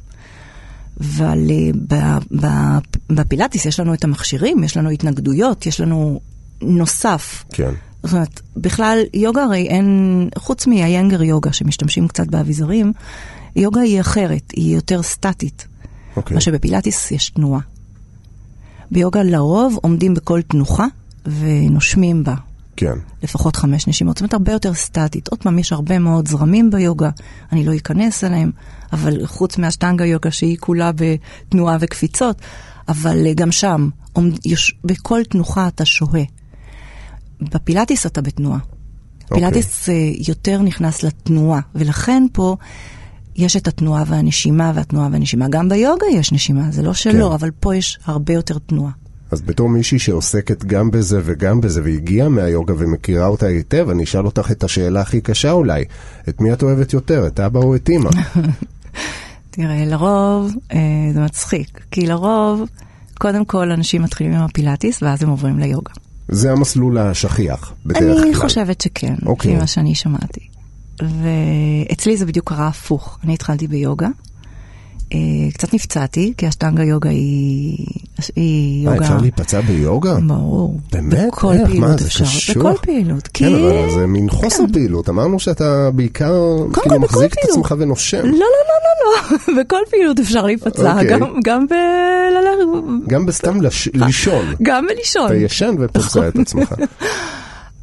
[1.00, 1.50] אבל
[1.92, 2.78] אה,
[3.10, 6.20] בפילאטיס יש לנו את המכשירים, יש לנו התנגדויות, יש לנו
[6.62, 7.44] נוסף.
[7.52, 7.70] כן.
[8.02, 12.92] זאת אומרת, בכלל, יוגה הרי אין, חוץ מהיינגר יוגה שמשתמשים קצת באביזרים,
[13.56, 15.66] יוגה היא אחרת, היא יותר סטטית.
[16.16, 16.34] אוקיי.
[16.34, 17.60] מה שבפילאטיס יש תנועה.
[18.90, 20.86] ביוגה לרוב עומדים בכל תנוחה
[21.26, 22.34] ונושמים בה.
[22.76, 22.94] כן.
[23.22, 25.28] לפחות חמש נשימות, זאת אומרת הרבה יותר סטטית.
[25.28, 27.10] עוד פעם, יש הרבה מאוד זרמים ביוגה,
[27.52, 28.50] אני לא אכנס אליהם,
[28.92, 32.40] אבל חוץ מהשטנגה יוגה שהיא כולה בתנועה וקפיצות,
[32.88, 36.22] אבל אה, גם שם, עומד, יוש, בכל תנוחה אתה שוהה.
[37.40, 38.58] בפילאטיס אתה בתנועה.
[38.58, 39.36] אוקיי.
[39.36, 39.94] פילאטיס אה,
[40.28, 42.56] יותר נכנס לתנועה, ולכן פה
[43.36, 45.48] יש את התנועה והנשימה והתנועה והנשימה.
[45.48, 47.32] גם ביוגה יש נשימה, זה לא שלא, כן.
[47.32, 48.92] אבל פה יש הרבה יותר תנועה.
[49.30, 54.26] אז בתור מישהי שעוסקת גם בזה וגם בזה והגיעה מהיוגה ומכירה אותה היטב, אני אשאל
[54.26, 55.84] אותך את השאלה הכי קשה אולי.
[56.28, 58.10] את מי את אוהבת יותר, את אבא או את אימא?
[59.50, 60.78] תראה, לרוב, אה,
[61.14, 62.62] זה מצחיק, כי לרוב,
[63.18, 65.92] קודם כל אנשים מתחילים עם הפילאטיס ואז הם עוברים ליוגה.
[66.28, 68.18] זה המסלול השכיח, בדרך כלל.
[68.18, 69.50] אני חושבת שכן, אוקיי.
[69.50, 70.53] לפי מה שאני שמעתי.
[71.02, 73.18] ואצלי זה בדיוק קרה הפוך.
[73.24, 74.08] אני התחלתי ביוגה,
[75.14, 75.18] אה,
[75.54, 77.86] קצת נפצעתי, כי השטנגה יוגה היא,
[78.36, 79.04] היא מה, יוגה...
[79.04, 80.14] אפשר להיפצע ביוגה?
[80.26, 80.80] ברור.
[80.92, 81.26] באמת?
[81.28, 81.66] בכל איך?
[81.68, 82.24] פעילות מה, זה אפשר.
[82.24, 82.56] קשוח?
[82.56, 83.28] בכל פעילות.
[83.28, 83.44] כי...
[83.44, 84.72] כן, אבל זה מין חוסר כן.
[84.72, 85.08] פעילות.
[85.08, 86.32] אמרנו שאתה בעיקר
[86.72, 87.50] כאילו מחזיק את פעילות.
[87.58, 88.16] עצמך ונושם.
[88.26, 89.62] לא, לא, לא, לא, לא.
[89.64, 91.08] בכל פעילות אפשר להיפצע, אוקיי.
[91.10, 91.74] גם, גם ב...
[93.08, 94.54] גם בסתם לש- לישון.
[94.62, 95.26] גם בלישון.
[95.26, 96.74] אתה ישן ופוצע את עצמך.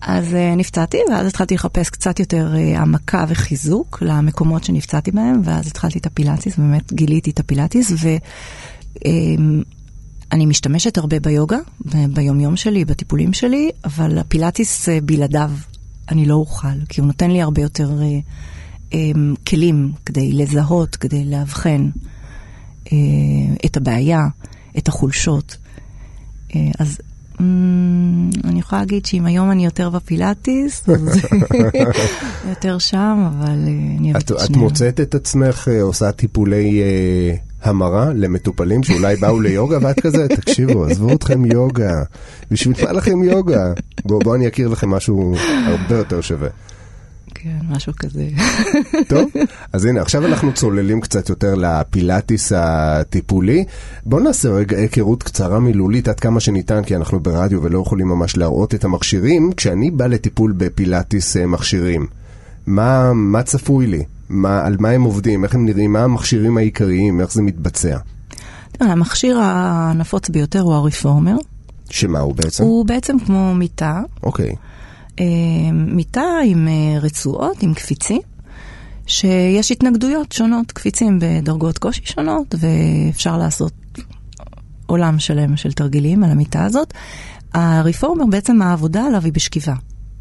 [0.02, 5.68] אז uh, נפצעתי, ואז התחלתי לחפש קצת יותר uh, העמקה וחיזוק למקומות שנפצעתי בהם, ואז
[5.68, 7.92] התחלתי את הפילאטיס, באמת גיליתי את הפילאטיס,
[10.32, 11.58] ואני משתמשת הרבה ביוגה,
[12.14, 15.52] ביומיום שלי, בטיפולים שלי, אבל הפילאטיס uh, בלעדיו
[16.10, 18.96] אני לא אוכל, כי הוא נותן לי הרבה יותר uh, um,
[19.48, 21.90] כלים כדי לזהות, כדי לאבחן
[22.86, 22.90] uh,
[23.66, 24.28] את הבעיה,
[24.78, 25.58] את החולשות.
[26.56, 26.98] אה, אז
[28.44, 31.22] אני יכולה להגיד שאם היום אני יותר בפילאטיס, אז
[32.50, 34.64] יותר שם, אבל אה, אני אוהבת את, את את שניהם.
[34.64, 40.86] מוצאת את עצמך אה, עושה טיפולי אה, המרה למטופלים שאולי באו ליוגה ואת כזה, תקשיבו,
[40.86, 42.04] עזבו אתכם יוגה,
[42.52, 43.74] בשביל מה לכם יוגה?
[44.06, 46.50] בואו בוא אני אכיר לכם משהו הרבה יותר שווה.
[47.44, 48.28] כן, משהו כזה.
[49.10, 49.30] טוב,
[49.74, 53.66] אז הנה, עכשיו אנחנו צוללים קצת יותר לפילאטיס הטיפולי.
[54.06, 58.38] בואו נעשה רגע היכרות קצרה מילולית עד כמה שניתן, כי אנחנו ברדיו ולא יכולים ממש
[58.38, 59.52] להראות את המכשירים.
[59.58, 62.08] כשאני בא לטיפול בפילאטיס אה, מכשירים,
[62.68, 64.04] מה, מה צפוי לי?
[64.30, 65.44] מה, על מה הם עובדים?
[65.44, 65.94] איך הם נראים?
[65.94, 67.22] מה המכשירים העיקריים?
[67.22, 67.98] איך זה מתבצע?
[68.80, 71.36] המכשיר הנפוץ ביותר הוא הרפורמר.
[71.90, 72.64] שמה הוא בעצם?
[72.64, 74.50] הוא בעצם כמו מיטה, אוקיי.
[74.50, 74.56] אה,
[75.74, 78.22] מיטה עם אה, רצועות, עם קפיצים,
[79.08, 83.74] שיש התנגדויות שונות, קפיצים בדרגות קושי שונות, ואפשר לעשות
[84.86, 86.94] עולם שלם של תרגילים על המיטה הזאת.
[87.54, 89.74] הרפורמר, בעצם העבודה עליו היא בשכיבה.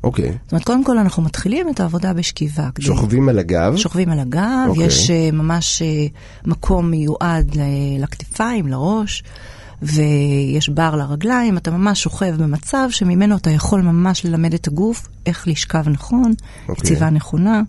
[0.05, 0.33] אוקיי.
[0.44, 2.68] זאת אומרת, קודם כל אנחנו מתחילים את העבודה בשכיבה.
[2.79, 3.76] שוכבים על הגב?
[3.76, 4.85] שוכבים על הגב, אוקיי.
[4.85, 7.57] יש uh, ממש uh, מקום מיועד
[7.98, 9.22] לכתפיים, לראש,
[9.82, 15.48] ויש בר לרגליים, אתה ממש שוכב במצב שממנו אתה יכול ממש ללמד את הגוף איך
[15.48, 16.32] לשכב נכון,
[16.68, 16.82] אוקיי.
[16.82, 17.62] קציבה נכונה,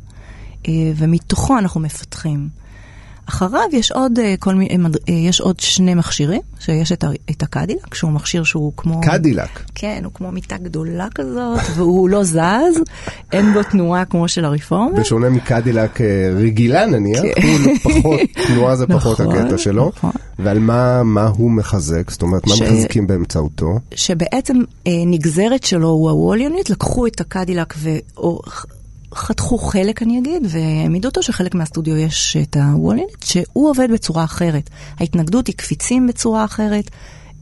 [0.63, 2.60] uh, ומתוכו אנחנו מפתחים.
[3.29, 7.43] אחריו יש עוד, uh, כל מיני, מד- uh, יש עוד שני מכשירים, שיש את, את
[7.43, 9.01] הקדילק, שהוא מכשיר שהוא כמו...
[9.01, 9.59] קדילק.
[9.75, 12.37] כן, הוא כמו מיטה גדולה כזאת, והוא לא זז,
[13.31, 14.99] אין בו תנועה כמו של הרפורמה.
[14.99, 16.05] בשונה מקדילק אה,
[16.35, 19.91] רגילה נניח, הוא פחות, תנועה זה פחות נכון, הקטע שלו.
[19.97, 20.11] נכון.
[20.39, 22.11] ועל מה, מה הוא מחזק?
[22.11, 23.79] זאת אומרת, מה ש- מחזקים באמצעותו?
[23.95, 24.57] שבעצם
[24.87, 27.73] אה, נגזרת שלו הוא הוול יוניט, לקחו את הקדילק
[29.11, 34.23] וחתכו חלק אני אגיד, והעמידו אותו שחלק מהסטודיו יש את הוול יוניט, שהוא עובד בצורה
[34.23, 34.69] אחרת.
[34.99, 36.91] ההתנגדות היא קפיצים בצורה אחרת,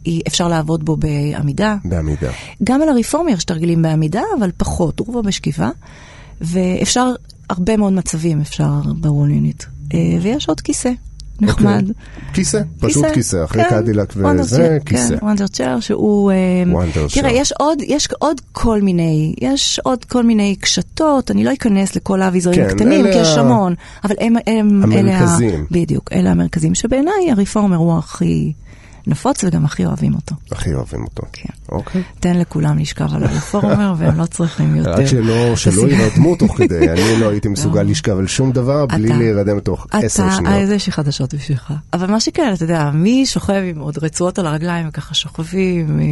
[0.03, 1.75] היא, אפשר לעבוד בו בעמידה.
[1.85, 2.31] בעמידה.
[2.63, 5.69] גם על הרפורמי יש תרגילים בעמידה, אבל פחות, רובו בשכיבה,
[6.41, 7.11] ואפשר,
[7.49, 9.63] הרבה מאוד מצבים אפשר בוול יוניט.
[9.93, 10.91] אה, ויש עוד כיסא,
[11.41, 11.89] נחמד.
[11.89, 12.33] אוקיי.
[12.33, 15.15] כיסא, פשוט כיסא, אחרי כן, קדילק וונדר וזה, כיסא.
[15.19, 16.31] כן, וונדר צ'ייר שהוא...
[16.31, 16.37] אה,
[16.71, 17.31] וונדר תראה.
[17.31, 22.21] יש עוד, יש עוד כל מיני, יש עוד כל מיני קשתות, אני לא אכנס לכל
[22.21, 23.73] האביזרים כן, הקטנים, אלה כי יש המון,
[24.03, 25.17] אבל הם, הם, אלה ה...
[25.17, 25.65] המרכזים.
[25.71, 28.53] בדיוק, אלה המרכזים, שבעיניי הרפורמר הוא הכי
[29.07, 30.35] נפוץ וגם הכי אוהבים אותו.
[30.51, 31.23] הכי אוהבים אותו.
[31.33, 31.49] כן.
[31.71, 32.01] אוקיי.
[32.19, 34.91] תן לכולם לשכב על הרפורמר והם לא צריכים יותר.
[34.91, 39.07] רק שלא, שלא ירדמו תוך כדי, אני לא הייתי מסוגל לשכב על שום דבר בלי
[39.07, 40.53] אתה- להירדם תוך עשר אתה, שניות.
[40.69, 41.73] אה, יש לי חדשות בשבילך.
[41.93, 46.05] אבל מה שכן, אתה יודע, מי שוכב עם עוד רצועות על הרגליים וככה שוכבים, אה,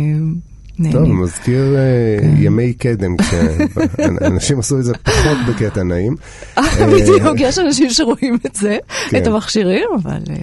[0.91, 1.21] טוב, נהנים.
[1.21, 2.33] מזכיר אה, כן.
[2.37, 6.15] ימי קדם, כשאנשים עשו את זה פחות בקטע נעים.
[6.93, 8.77] בדיוק, יש אנשים שרואים את זה,
[9.09, 9.17] כן.
[9.17, 10.35] את המכשירים, אבל אה,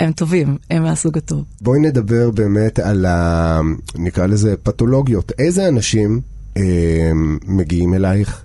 [0.00, 1.44] הם טובים, הם מהסוג הטוב.
[1.60, 3.60] בואי נדבר באמת על ה...
[3.94, 5.32] נקרא לזה פתולוגיות.
[5.38, 6.20] איזה אנשים
[6.56, 7.10] אה,
[7.46, 8.44] מגיעים אלייך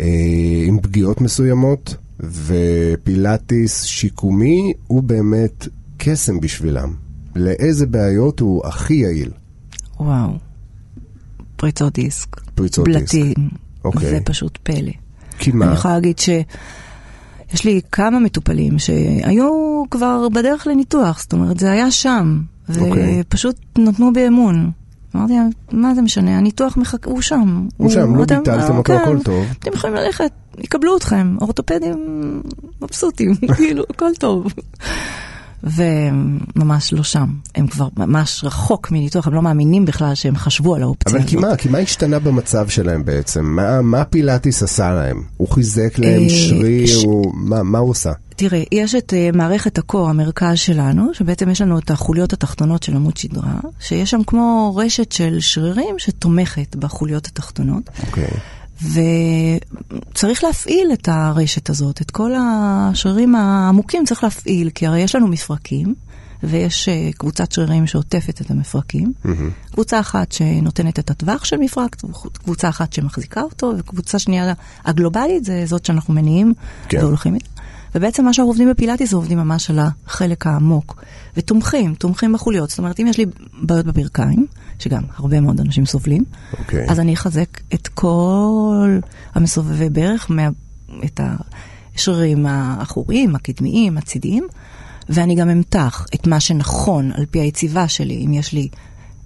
[0.00, 0.06] אה,
[0.66, 6.94] עם פגיעות מסוימות, ופילאטיס שיקומי הוא באמת קסם בשבילם?
[7.36, 9.30] לאיזה בעיות הוא הכי יעיל?
[10.00, 10.30] וואו.
[11.56, 12.40] פריצות דיסק.
[12.54, 13.26] פריצות בלטים.
[13.26, 13.38] דיסק.
[13.84, 14.10] אוקיי.
[14.10, 14.92] זה פשוט פלא.
[15.38, 15.66] כי מה?
[15.66, 16.18] אני יכולה להגיד
[17.52, 23.20] שיש לי כמה מטופלים שהיו כבר בדרך לניתוח, זאת אומרת, זה היה שם, אוקיי.
[23.20, 24.70] ופשוט נתנו בי אמון.
[25.16, 27.66] אמרתי להם, מה זה משנה, הניתוח מחכה, הוא שם.
[27.76, 29.44] הוא שם, לא ביטלתם אה, אותו, כן, הכל טוב.
[29.58, 32.42] אתם יכולים ללכת, יקבלו אתכם, אורתופדים
[32.82, 34.46] מבסוטים, כאילו, הכל טוב.
[35.64, 40.82] וממש לא שם, הם כבר ממש רחוק מניתוח, הם לא מאמינים בכלל שהם חשבו על
[40.82, 41.30] האופציה אבל הזאת.
[41.30, 43.44] כי מה, כי מה השתנה במצב שלהם בעצם?
[43.44, 45.22] מה, מה פילאטיס עשה להם?
[45.36, 46.86] הוא חיזק להם אה, שריר?
[46.86, 47.32] ש- הוא...
[47.34, 48.12] מה, מה הוא עשה?
[48.36, 52.96] תראה, יש את uh, מערכת הקור, המרכז שלנו, שבעצם יש לנו את החוליות התחתונות של
[52.96, 58.28] עמוד שדרה, שיש שם כמו רשת של שרירים שתומכת בחוליות התחתונות, אוקיי.
[58.82, 65.28] וצריך להפעיל את הרשת הזאת, את כל השרירים העמוקים צריך להפעיל, כי הרי יש לנו
[65.28, 65.94] מפרקים,
[66.42, 69.12] ויש uh, קבוצת שרירים שעוטפת את המפרקים,
[69.72, 71.96] קבוצה אחת שנותנת את הטווח של מפרק,
[72.32, 74.52] קבוצה אחת שמחזיקה אותו, וקבוצה שנייה
[74.84, 76.54] הגלובלית זה זאת שאנחנו מניעים
[76.88, 76.98] כן.
[76.98, 77.46] והולכים איתה.
[77.94, 81.02] ובעצם מה שאנחנו עובדים בפילאטיס עובדים ממש על החלק העמוק.
[81.36, 82.70] ותומכים, תומכים בחוליות.
[82.70, 83.26] זאת אומרת, אם יש לי
[83.62, 84.46] בעיות בברכיים,
[84.82, 86.24] שגם הרבה מאוד אנשים סובלים,
[86.58, 86.86] אוקיי.
[86.88, 88.98] אז אני אחזק את כל
[89.34, 90.48] המסובבי ברך, מה,
[91.04, 91.20] את
[91.94, 94.46] השרירים האחוריים, הקדמיים, הצידיים,
[95.08, 98.68] ואני גם אמתח את מה שנכון על פי היציבה שלי, אם יש לי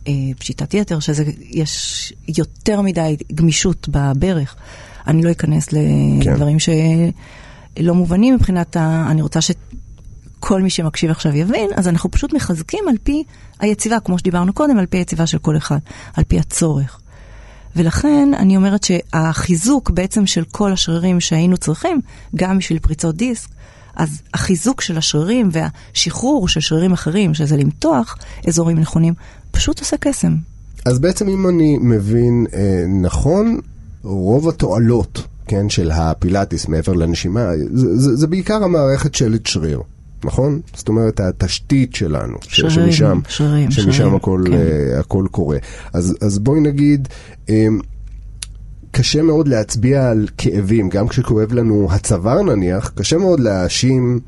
[0.09, 4.57] אה, פשיטת יתר, שזה, יש יותר מדי גמישות בברך.
[5.07, 5.79] אני לא אכנס כן.
[6.21, 9.07] לדברים שלא מובנים מבחינת ה...
[9.11, 9.41] אני רוצה
[10.47, 13.25] שכל מי שמקשיב עכשיו יבין, אז אנחנו פשוט מחזקים על פי
[13.61, 15.79] היציבה, כמו שדיברנו קודם, על פי היציבה של כל אחד,
[16.15, 17.01] על פי הצורך.
[17.77, 22.01] ולכן אני אומרת שהחיזוק בעצם של כל השרירים שהיינו צריכים,
[22.37, 23.49] גם בשביל פריצות דיסק,
[23.97, 29.15] אז החיזוק של השרירים והשחרור של שרירים אחרים, שזה למתוח אזורים נכונים,
[29.51, 30.37] פשוט עושה קסם.
[30.87, 33.61] אז בעצם אם אני מבין אה, נכון,
[34.03, 39.83] רוב התועלות, כן, של הפילאטיס מעבר לנשימה, זה, זה, זה בעיקר המערכת שלד שריר.
[40.25, 40.61] נכון?
[40.75, 44.53] זאת אומרת, התשתית שלנו, ש- שרירים, שמשם, שרירים, שמשם שרירים, הכל, כן.
[44.53, 45.59] אה, הכל קורה.
[45.93, 47.09] אז, אז בואי נגיד,
[47.51, 47.67] אה,
[48.91, 54.21] קשה מאוד להצביע על כאבים, גם כשכואב לנו הצוואר נניח, קשה מאוד להאשים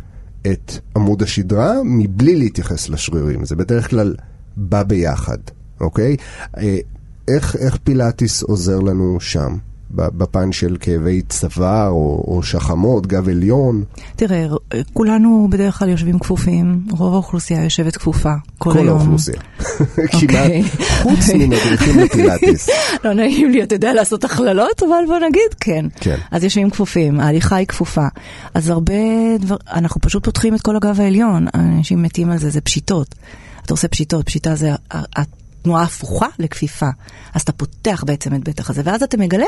[0.47, 3.45] את עמוד השדרה מבלי להתייחס לשרירים.
[3.45, 4.15] זה בדרך כלל
[4.57, 5.39] בא ביחד,
[5.81, 6.17] אוקיי?
[6.59, 6.79] אה,
[7.29, 9.57] איך, איך פילאטיס עוזר לנו שם?
[9.91, 13.85] בפן של כאבי צוואר או, או שחמות, גב עליון,
[14.17, 14.47] תראה,
[14.93, 18.89] כולנו בדרך כלל יושבים כפופים, רוב האוכלוסייה יושבת כפופה כל, כל היום.
[18.89, 19.41] האוכלוסייה.
[19.61, 20.63] כמעט, אוקיי.
[21.03, 22.69] חוץ ממדריכים לפילאטיס.
[23.05, 25.87] לא נעים לי, אתה יודע, לעשות הכללות, אבל בוא נגיד כן.
[26.01, 26.17] כן.
[26.31, 28.07] אז יושבים כפופים, ההליכה היא כפופה.
[28.55, 28.95] אז הרבה
[29.41, 33.15] דבר, אנחנו פשוט פותחים את כל הגב העליון, אנשים מתים על זה, זה פשיטות.
[33.65, 34.71] אתה עושה פשיטות, פשיטה זה
[35.59, 36.89] ה- ה- התנועה ההפוכה לכפיפה.
[37.35, 39.47] אז אתה פותח בעצם את בטח הזה, ואז אתה מגלה...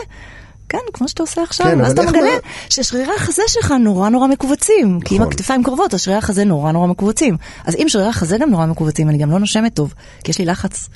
[0.68, 4.08] כן, כמו שאתה עושה עכשיו, כן, ואז אבל אתה מגלה מה- ששרירי החזה שלך נורא
[4.08, 5.00] נורא מכווצים.
[5.00, 5.32] כי אם נכון.
[5.32, 7.36] הכתפיים קרובות, אז שרירי החזה נורא נורא מכווצים.
[7.64, 9.94] אז אם שרירי החזה גם נורא מכווצים, אני גם לא נושמת טוב,
[10.24, 10.88] כי יש לי לחץ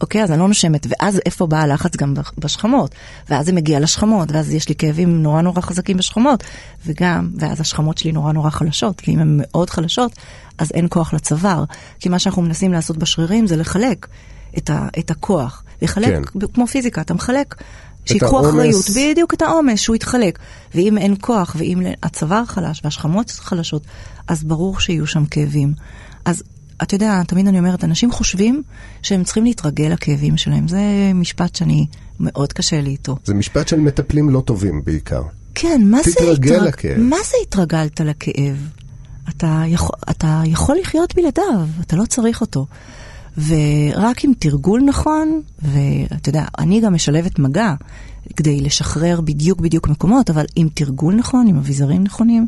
[0.00, 2.94] אוקיי, אז אני לא נושמת, ואז איפה בא הלחץ גם בשכמות,
[3.28, 6.44] ואז זה מגיע לשכמות, ואז יש לי כאבים נורא נורא חזקים בשכמות,
[6.86, 10.12] וגם, ואז השכמות שלי נורא נורא חלשות, כי אם הן מאוד חלשות,
[10.58, 11.64] אז אין כוח לצוואר,
[11.98, 14.06] כי מה שאנחנו מנסים לעשות בשרירים זה לחלק
[14.58, 16.46] את, ה, את הכוח, לחלק, כן.
[16.54, 17.54] כמו פיזיקה, אתה מחלק.
[18.04, 18.40] שיקחו.
[18.48, 20.38] אחריות, בדיוק את העומס, שהוא יתחלק.
[20.74, 23.82] ואם אין כוח, ואם הצוואר חלש והשכמות חלשות,
[24.28, 25.72] אז ברור שיהיו שם כאבים.
[26.24, 26.42] אז
[26.82, 28.62] אתה יודע, תמיד אני אומרת, אנשים חושבים
[29.02, 30.68] שהם צריכים להתרגל לכאבים שלהם.
[30.68, 30.80] זה
[31.14, 31.86] משפט שאני,
[32.20, 33.16] מאוד קשה לי איתו.
[33.24, 35.22] זה משפט של מטפלים לא טובים בעיקר.
[35.54, 36.98] כן, מה זה התרג- לכאב.
[36.98, 38.68] מה זה התרגלת לכאב?
[39.28, 42.66] אתה יכול, אתה יכול לחיות בלעדיו, אתה לא צריך אותו.
[43.36, 47.74] ורק עם תרגול נכון, ואתה יודע, אני גם משלבת מגע
[48.36, 52.46] כדי לשחרר בדיוק בדיוק מקומות, אבל עם תרגול נכון, עם אביזרים נכונים,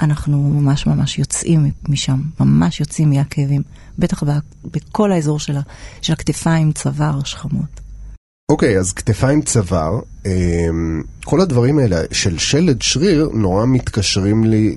[0.00, 3.62] אנחנו ממש ממש יוצאים משם, ממש יוצאים מהכאבים.
[3.98, 4.22] בטח
[4.64, 5.60] בכל האזור של, ה,
[6.02, 7.80] של הכתפיים, צוואר, שכמות.
[8.50, 14.76] אוקיי, אז כתפיים צוואר, אמ, כל הדברים האלה של שלד שריר נורא מתקשרים לי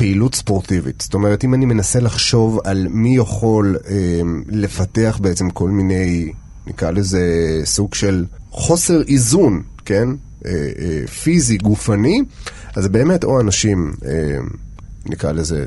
[0.00, 1.00] לפעילות ספורטיבית.
[1.00, 6.32] זאת אומרת, אם אני מנסה לחשוב על מי יכול אמ, לפתח בעצם כל מיני,
[6.66, 7.22] נקרא לזה
[7.64, 10.08] סוג של חוסר איזון, כן?
[10.46, 12.22] אה, אה, פיזי, גופני,
[12.76, 14.48] אז באמת או אנשים, אמ,
[15.06, 15.66] נקרא לזה, אה,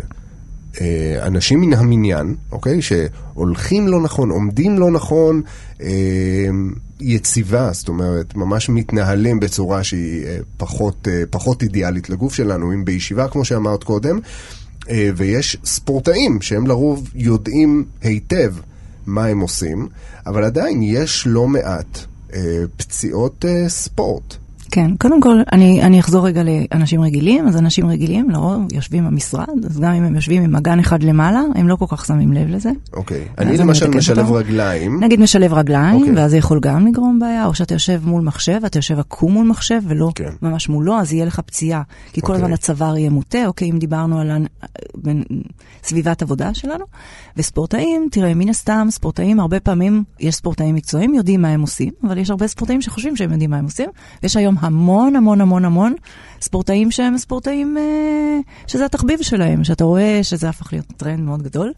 [1.22, 2.82] אנשים מן המניין, אוקיי?
[2.82, 5.42] שהולכים לא נכון, עומדים לא נכון,
[5.82, 5.88] אה,
[7.00, 12.86] יציבה, זאת אומרת, ממש מתנהלים בצורה שהיא אה, פחות, אה, פחות אידיאלית לגוף שלנו, אם
[12.86, 14.20] בישיבה, כמו שאמרת קודם,
[14.90, 18.54] אה, ויש ספורטאים שהם לרוב יודעים היטב
[19.06, 19.88] מה הם עושים,
[20.26, 22.00] אבל עדיין יש לא מעט
[22.34, 24.38] אה, פציעות אה, ספורט.
[24.74, 29.66] כן, קודם כל, אני, אני אחזור רגע לאנשים רגילים, אז אנשים רגילים לרוב יושבים במשרד,
[29.66, 32.48] אז גם אם הם יושבים עם אגן אחד למעלה, הם לא כל כך שמים לב
[32.50, 32.72] לזה.
[32.94, 33.26] אוקיי.
[33.38, 34.34] אני אני למשל מתקנת משלב אותו.
[34.34, 35.04] רגליים.
[35.04, 36.16] נגיד משלב רגליים, אוקיי.
[36.16, 39.48] ואז זה יכול גם לגרום בעיה, או שאתה יושב מול מחשב, אתה יושב עקום מול
[39.48, 40.30] מחשב ולא כן.
[40.42, 41.82] ממש מולו, אז יהיה לך פציעה.
[42.14, 42.36] כי כל אוקיי.
[42.44, 44.32] הזמן הצוואר יהיה מוטה, אוקיי, אם דיברנו על
[44.96, 45.24] בין-
[45.84, 46.86] סביבת עבודה שלנו.
[47.38, 52.18] וספורטאים, תראה, מן הסתם, ספורטאים, הרבה פעמים, יש ספורטאים מקצועיים, יודעים מה הם עושים, אבל
[52.18, 53.90] יש הרבה ספורטאים שחושבים שהם יודעים מה הם עושים.
[54.24, 55.94] ויש היום המון המון המון המון
[56.42, 61.72] ספורטאים שהם ספורטאים, אה, שזה התחביב שלהם, שאתה רואה שזה הפך להיות טרנד מאוד גדול.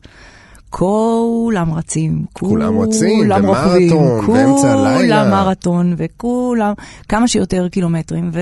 [0.70, 3.90] כולם רצים, כולם רצים, כולם רוכבים.
[4.26, 6.74] כולם מרתון, וכולם,
[7.10, 8.40] כמה שיותר קילומטרים, וכמה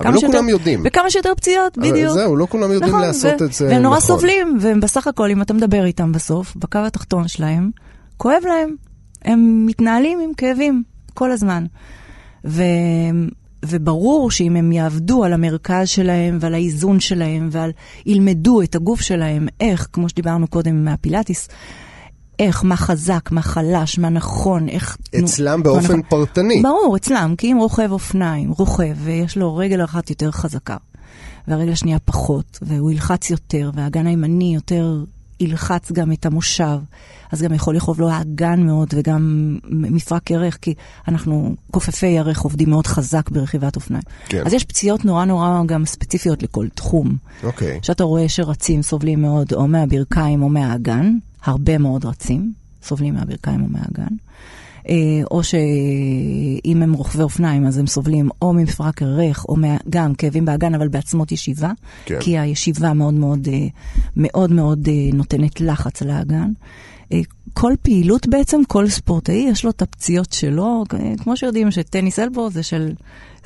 [0.00, 0.80] אבל לא שיותר, כולם יודעים.
[0.84, 2.12] וכמה שיותר פציעות, בדיוק.
[2.12, 4.06] זהו, לא כולם יודעים נכון, לעשות ו- את זה והם נורא נכון.
[4.06, 7.70] סובלים, והם בסך הכל, אם אתה מדבר איתם בסוף, בקו התחתון שלהם,
[8.16, 8.74] כואב להם.
[9.24, 10.82] הם מתנהלים עם כאבים
[11.14, 11.64] כל הזמן.
[12.44, 12.62] ו...
[13.64, 17.70] וברור שאם הם יעבדו על המרכז שלהם ועל האיזון שלהם ועל
[18.06, 21.48] ילמדו את הגוף שלהם, איך, כמו שדיברנו קודם מהפילאטיס,
[22.38, 24.96] איך, מה חזק, מה חלש, מה נכון, איך...
[25.14, 26.02] נו, אצלם מה באופן נכון.
[26.02, 26.62] פרטני.
[26.62, 30.76] ברור, אצלם, כי אם רוכב אופניים, רוכב, ויש לו רגל אחת יותר חזקה,
[31.48, 35.04] והרגל השנייה פחות, והוא ילחץ יותר, והאגן הימני יותר
[35.42, 36.78] ילחץ גם את המושב,
[37.32, 40.74] אז גם יכול לכאוב לו האגן מאוד, וגם מפרק ירך, כי
[41.08, 44.02] אנחנו, כופפי ירך, עובדים מאוד חזק ברכיבת אופניים.
[44.26, 44.42] כן.
[44.46, 47.16] אז יש פציעות נורא נורא גם ספציפיות לכל תחום.
[47.42, 47.78] אוקיי.
[47.82, 52.52] שאתה רואה שרצים סובלים מאוד או מהברכיים או מהאגן, הרבה מאוד רצים
[52.82, 54.14] סובלים מהברכיים או מהאגן.
[54.88, 54.94] אה,
[55.30, 59.56] או שאם הם רוכבי אופניים אז הם סובלים או ממפרק ירך או
[59.90, 61.70] גם כאבים באגן אבל בעצמות ישיבה,
[62.04, 62.18] כן.
[62.20, 63.66] כי הישיבה מאוד מאוד אה,
[64.16, 66.52] מאוד מאוד אה, נותנת לחץ על האגן.
[67.54, 70.84] כל פעילות בעצם, כל ספורטאי יש לו את הפציעות שלו,
[71.18, 72.92] כמו שיודעים שטניס אלבו זה של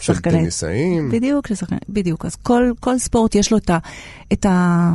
[0.01, 1.11] של שחקני טניסאים.
[1.11, 2.27] בדיוק, לשחקן, בדיוק.
[2.27, 3.79] אז כל, כל ספורט יש לו את ה...
[4.33, 4.92] את ה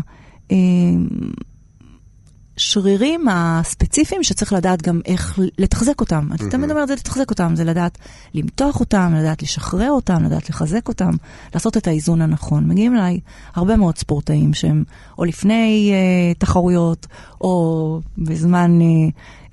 [2.61, 6.27] אה, שרירים הספציפיים שצריך לדעת גם איך לתחזק אותם.
[6.31, 7.97] אני תמיד אומרת, זה לתחזק אותם, זה לדעת
[8.33, 11.11] למתוח אותם, לדעת לשחרר אותם, לדעת לחזק אותם,
[11.53, 12.67] לעשות את האיזון הנכון.
[12.67, 13.19] מגיעים אליי
[13.55, 14.83] הרבה מאוד ספורטאים שהם
[15.17, 17.07] או לפני אה, תחרויות,
[17.41, 18.87] או בזמן אה,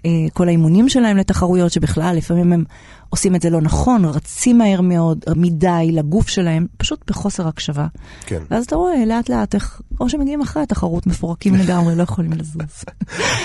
[0.07, 2.65] אה, כל האימונים שלהם לתחרויות, שבכלל לפעמים הם
[3.11, 7.87] עושים את זה לא נכון, רצים מהר מאוד, מדי לגוף שלהם, פשוט בחוסר הקשבה.
[8.27, 8.43] כן.
[8.51, 12.85] ואז אתה רואה לאט לאט איך, או שמגיעים אחרי התחרות מפורקים לגמרי, לא יכולים לזוז.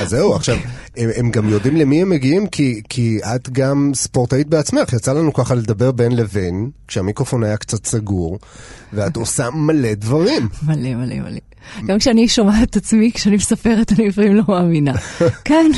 [0.02, 0.56] אז זהו, עכשיו,
[0.97, 4.93] הם, הם גם יודעים למי הם מגיעים, כי, כי את גם ספורטאית בעצמך.
[4.93, 8.39] יצא לנו ככה לדבר בין לבין, כשהמיקרופון היה קצת סגור,
[8.93, 10.49] ואת עושה מלא דברים.
[10.67, 11.39] מלא מלא מלא.
[11.86, 14.93] גם כשאני שומעת את עצמי, כשאני מספרת, אני לפעמים לא מאמינה.
[15.45, 15.71] כן,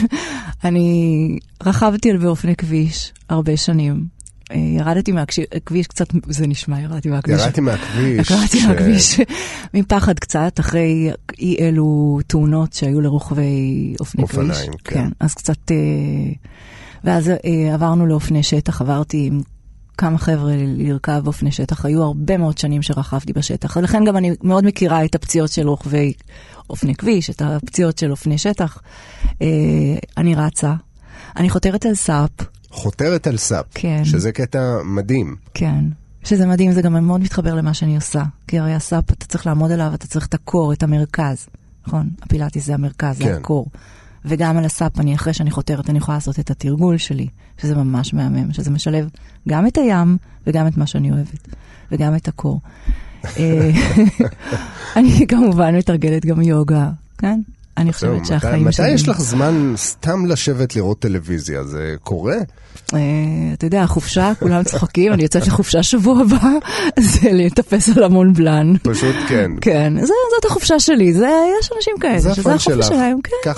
[0.64, 4.06] אני רכבתי על באופני כביש הרבה שנים.
[4.52, 7.42] אה, ירדתי מהכביש קצת, זה נשמע, ירדתי מהכביש.
[7.42, 8.32] ירדתי מהכביש.
[8.32, 9.20] ירדתי ש- מהכביש
[9.74, 14.40] מפחד קצת, אחרי אי אלו תאונות שהיו לרוכבי אופני כביש.
[14.50, 15.10] אופניים, כן.
[15.20, 15.72] אז קצת...
[15.72, 15.76] אה,
[17.04, 19.42] ואז אה, עברנו לאופני שטח, עברתי עם
[19.98, 21.86] כמה חבר'ה לרכב באופני שטח.
[21.86, 26.14] היו הרבה מאוד שנים שרכבתי בשטח, ולכן גם אני מאוד מכירה את הפציעות של רוכבי
[26.70, 28.78] אופני כביש, את הפציעות של אופני שטח.
[30.18, 30.74] אני רצה,
[31.38, 32.30] אני חותרת על סאפ,
[32.76, 34.06] חותרת על סאפ, כן.
[34.06, 35.36] שזה קטע מדהים.
[35.54, 35.86] כן.
[36.24, 38.24] שזה מדהים, זה גם מאוד מתחבר למה שאני עושה.
[38.48, 41.48] כי הרי הסאפ, אתה צריך לעמוד עליו, אתה צריך את ה core, את המרכז.
[41.88, 42.10] נכון?
[42.22, 43.26] הפילאטיס זה המרכז, כן.
[43.26, 43.68] זה ה core.
[44.26, 48.14] וגם על הסאפ, אני אחרי שאני חותרת, אני יכולה לעשות את התרגול שלי, שזה ממש
[48.14, 49.10] מהמם, שזה משלב
[49.50, 51.48] גם את הים וגם את מה שאני אוהבת,
[51.92, 52.62] וגם את הקור.
[53.38, 53.72] אה,
[54.98, 57.42] אני כמובן מתרגלת גם יוגה, כן?
[57.78, 61.64] אני חושבת שהחיים מתי יש לך זמן סתם לשבת לראות טלוויזיה?
[61.64, 62.38] זה קורה?
[62.94, 63.00] אה,
[63.54, 66.50] אתה יודע, החופשה, כולם צוחקים, אני יוצאת לחופשה שבוע הבא,
[67.14, 68.74] זה לטפס על המון בלן.
[68.84, 69.52] פשוט כן.
[69.62, 72.88] כן, זאת החופשה שלי, זה, יש אנשים כאלה, זה שזה החופש.
[72.88, 73.54] שלהם, כן, כן,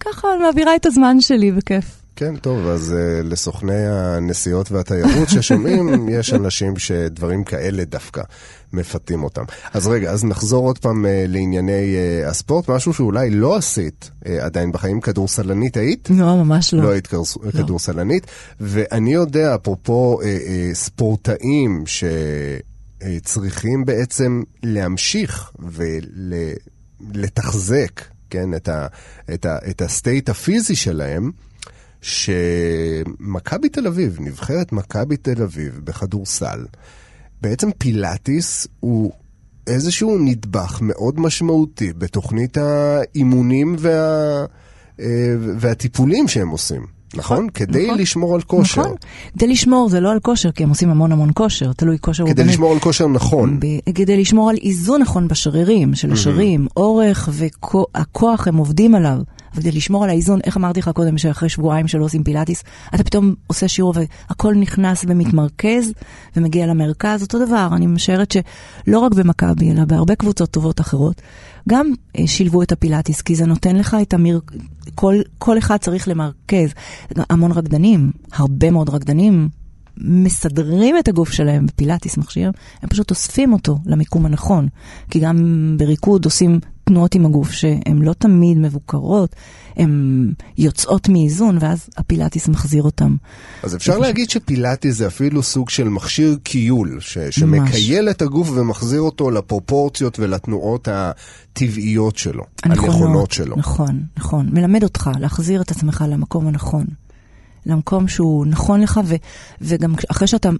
[0.00, 1.84] ככה אני מעבירה את הזמן שלי בכיף.
[2.16, 8.22] כן, טוב, אז uh, לסוכני הנסיעות והתיירות ששומעים, יש אנשים שדברים כאלה דווקא
[8.72, 9.44] מפתים אותם.
[9.72, 14.28] אז רגע, אז נחזור עוד פעם uh, לענייני uh, הספורט, משהו שאולי לא עשית uh,
[14.40, 16.08] עדיין בחיים, כדורסלנית היית?
[16.10, 16.82] לא, ממש לא.
[16.82, 18.26] לא היית כדורס- כדורסלנית,
[18.60, 20.18] ואני יודע, אפרופו
[20.72, 21.84] ספורטאים
[23.06, 25.50] שצריכים בעצם להמשיך
[27.12, 28.02] ולתחזק.
[28.30, 28.86] כן, את, ה,
[29.34, 31.30] את, ה, את הסטייט הפיזי שלהם,
[32.00, 36.64] שמכבי תל אביב, נבחרת מכבי תל אביב בכדורסל,
[37.40, 39.12] בעצם פילאטיס הוא
[39.66, 44.44] איזשהו נדבך מאוד משמעותי בתוכנית האימונים וה,
[45.00, 45.06] אה,
[45.58, 46.96] והטיפולים שהם עושים.
[47.14, 47.46] נכון?
[47.54, 47.98] כדי נכון.
[47.98, 48.80] לשמור על כושר.
[48.80, 48.94] נכון.
[49.32, 52.26] כדי לשמור זה לא על כושר, כי הם עושים המון המון כושר, תלוי כושר.
[52.26, 53.60] כדי הוא לשמור על כושר נכון.
[53.60, 59.18] ב- כדי לשמור על איזון נכון בשרירים, של השרירים, אורך והכוח הם עובדים עליו.
[59.56, 63.34] וכדי לשמור על האיזון, איך אמרתי לך קודם, שאחרי שבועיים שלא עושים פילאטיס, אתה פתאום
[63.46, 65.92] עושה שיעור והכל נכנס ומתמרכז
[66.36, 67.68] ומגיע למרכז, אותו דבר.
[67.72, 71.22] אני משערת שלא רק במכבי, אלא בהרבה קבוצות טובות אחרות,
[71.68, 74.38] גם אה, שילבו את הפילאטיס, כי זה נותן לך את המר...
[74.94, 76.70] כל, כל אחד צריך למרכז.
[77.30, 79.48] המון רקדנים, הרבה מאוד רקדנים,
[79.96, 82.50] מסדרים את הגוף שלהם בפילאטיס מכשיר,
[82.82, 84.68] הם פשוט אוספים אותו למיקום הנכון.
[85.10, 85.36] כי גם
[85.78, 89.36] בריקוד עושים תנועות עם הגוף שהן לא תמיד מבוקרות,
[89.76, 93.16] הן יוצאות מאיזון, ואז הפילאטיס מחזיר אותם.
[93.62, 99.00] אז אפשר להגיד שפילאטיס זה אפילו סוג של מכשיר קיול, ש- שמקייל את הגוף ומחזיר
[99.00, 103.56] אותו לפרופורציות ולתנועות הטבעיות שלו, הנכונות שלו.
[103.56, 104.48] נכון, נכון.
[104.52, 106.86] מלמד אותך להחזיר את עצמך למקום הנכון.
[107.66, 109.14] למקום שהוא נכון לך, ו,
[109.60, 110.50] וגם אחרי שאתה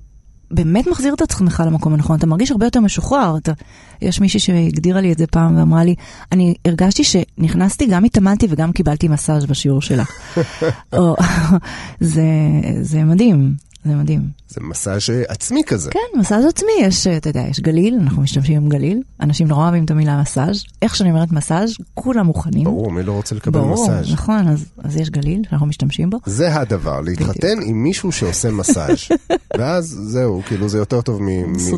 [0.51, 3.36] באמת מחזיר את עצמך למקום הנכון, אתה מרגיש הרבה יותר משוחרר.
[3.36, 3.53] אתה,
[4.03, 5.94] יש מישהי שהגדירה לי את זה פעם ואמרה לי,
[6.32, 10.11] אני הרגשתי שנכנסתי, גם התאמנתי וגם קיבלתי מסאז' בשיעור שלך.
[12.01, 12.24] זה,
[12.80, 13.55] זה מדהים,
[13.87, 14.22] זה מדהים.
[14.49, 15.91] זה מסאז' עצמי כזה.
[15.91, 19.84] כן, מסאז' עצמי, יש, אתה יודע, יש גליל, אנחנו משתמשים עם גליל, אנשים נורא אוהבים
[19.84, 22.64] את המילה מסאז', איך שאני אומרת מסאז', כולם מוכנים.
[22.64, 24.12] ברור, מי לא רוצה לקבל ברור, מסאז'?
[24.12, 26.18] נכון, אז, אז יש גליל שאנחנו משתמשים בו.
[26.26, 28.99] זה הדבר, להתחתן עם מישהו שעושה מסאז'.
[29.59, 31.20] ואז זהו, כאילו זה יותר טוב.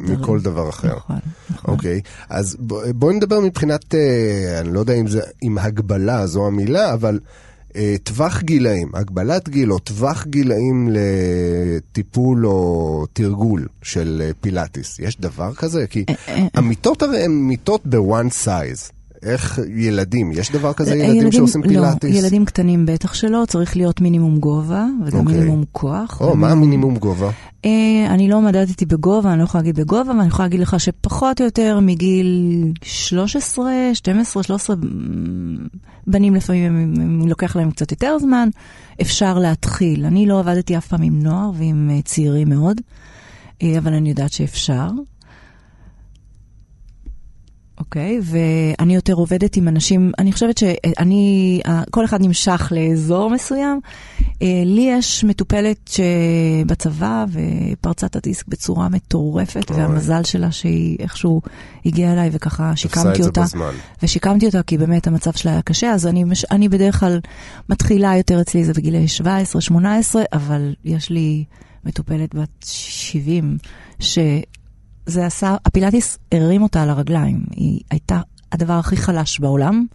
[0.03, 0.97] מכל דבר אחר.
[0.97, 1.19] נכון,
[1.51, 1.75] נכון.
[1.75, 6.47] אוקיי, אז ב- בואי נדבר מבחינת, אה, אני לא יודע אם זה, אם הגבלה זו
[6.47, 7.19] המילה, אבל
[8.03, 14.99] טווח גילאים, הגבלת גיל או טווח גילאים לטיפול או תרגול של אה, פילאטיס.
[14.99, 15.87] יש דבר כזה?
[15.87, 18.91] כי אה, המיטות הרי הן מיטות ב one size.
[19.23, 22.15] איך ילדים, יש דבר כזה ילדים, ילדים שעושים פילאטיס?
[22.15, 25.35] לא, ילדים קטנים בטח שלא, צריך להיות מינימום גובה וגם אוקיי.
[25.39, 26.21] מינימום כוח.
[26.21, 27.31] או, מה ומינימום- המינימום גובה?
[27.65, 27.71] אה,
[28.09, 31.41] אני לא מדדתי בגובה, אני לא יכולה להגיד בגובה, אבל אני יכולה להגיד לך שפחות
[31.41, 32.27] או יותר מגיל
[32.83, 34.77] 13, 12, 13,
[36.07, 38.49] בנים לפעמים, הם- הם- לוקח להם קצת יותר זמן,
[39.01, 40.05] אפשר להתחיל.
[40.05, 42.81] אני לא עבדתי אף פעם עם נוער ועם אה, צעירים מאוד,
[43.63, 44.89] אה, אבל אני יודעת שאפשר.
[47.79, 51.61] אוקיי, ואני יותר עובדת עם אנשים, אני חושבת שאני,
[51.91, 53.81] כל אחד נמשך לאזור מסוים.
[54.43, 59.81] אה, לי יש מטופלת שבצבא ופרצה את הדיסק בצורה מטורפת, אוי.
[59.81, 61.41] והמזל שלה שהיא איכשהו
[61.87, 63.43] הגיעה אליי וככה שיקמתי אותה.
[63.43, 63.73] בזמן.
[64.03, 67.21] ושיקמתי אותה כי באמת המצב שלה היה קשה, אז אני, אני בדרך כלל
[67.69, 69.07] מתחילה יותר אצלי, זה בגילי
[69.71, 69.75] 17-18,
[70.33, 71.45] אבל יש לי
[71.85, 73.59] מטופלת בת 70,
[75.09, 77.45] שזה עשה, הפילאטיס הרים אותה על הרגליים.
[77.51, 78.21] היא הייתה
[78.53, 79.87] הדבר הכי חלש בעולם,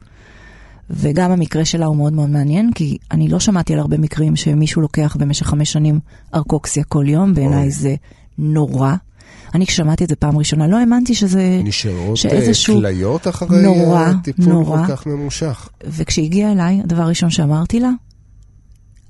[0.90, 4.82] וגם המקרה שלה הוא מאוד מאוד מעניין, כי אני לא שמעתי על הרבה מקרים שמישהו
[4.82, 6.00] לוקח במשך חמש שנים
[6.36, 7.72] ארקוקסיה כל יום, בעיניי.
[7.72, 7.96] זה
[8.38, 8.94] נורא.
[9.56, 11.62] אני כששמעתי את זה פעם ראשונה, לא האמנתי שזה...
[11.64, 14.88] נשארות אה, שאיזשהו- כליות אחרי נורא, אה, טיפול נורא.
[14.88, 15.70] כל כך ממושך.
[15.84, 17.90] וכשהיא הגיעה אליי, הדבר הראשון שאמרתי לה,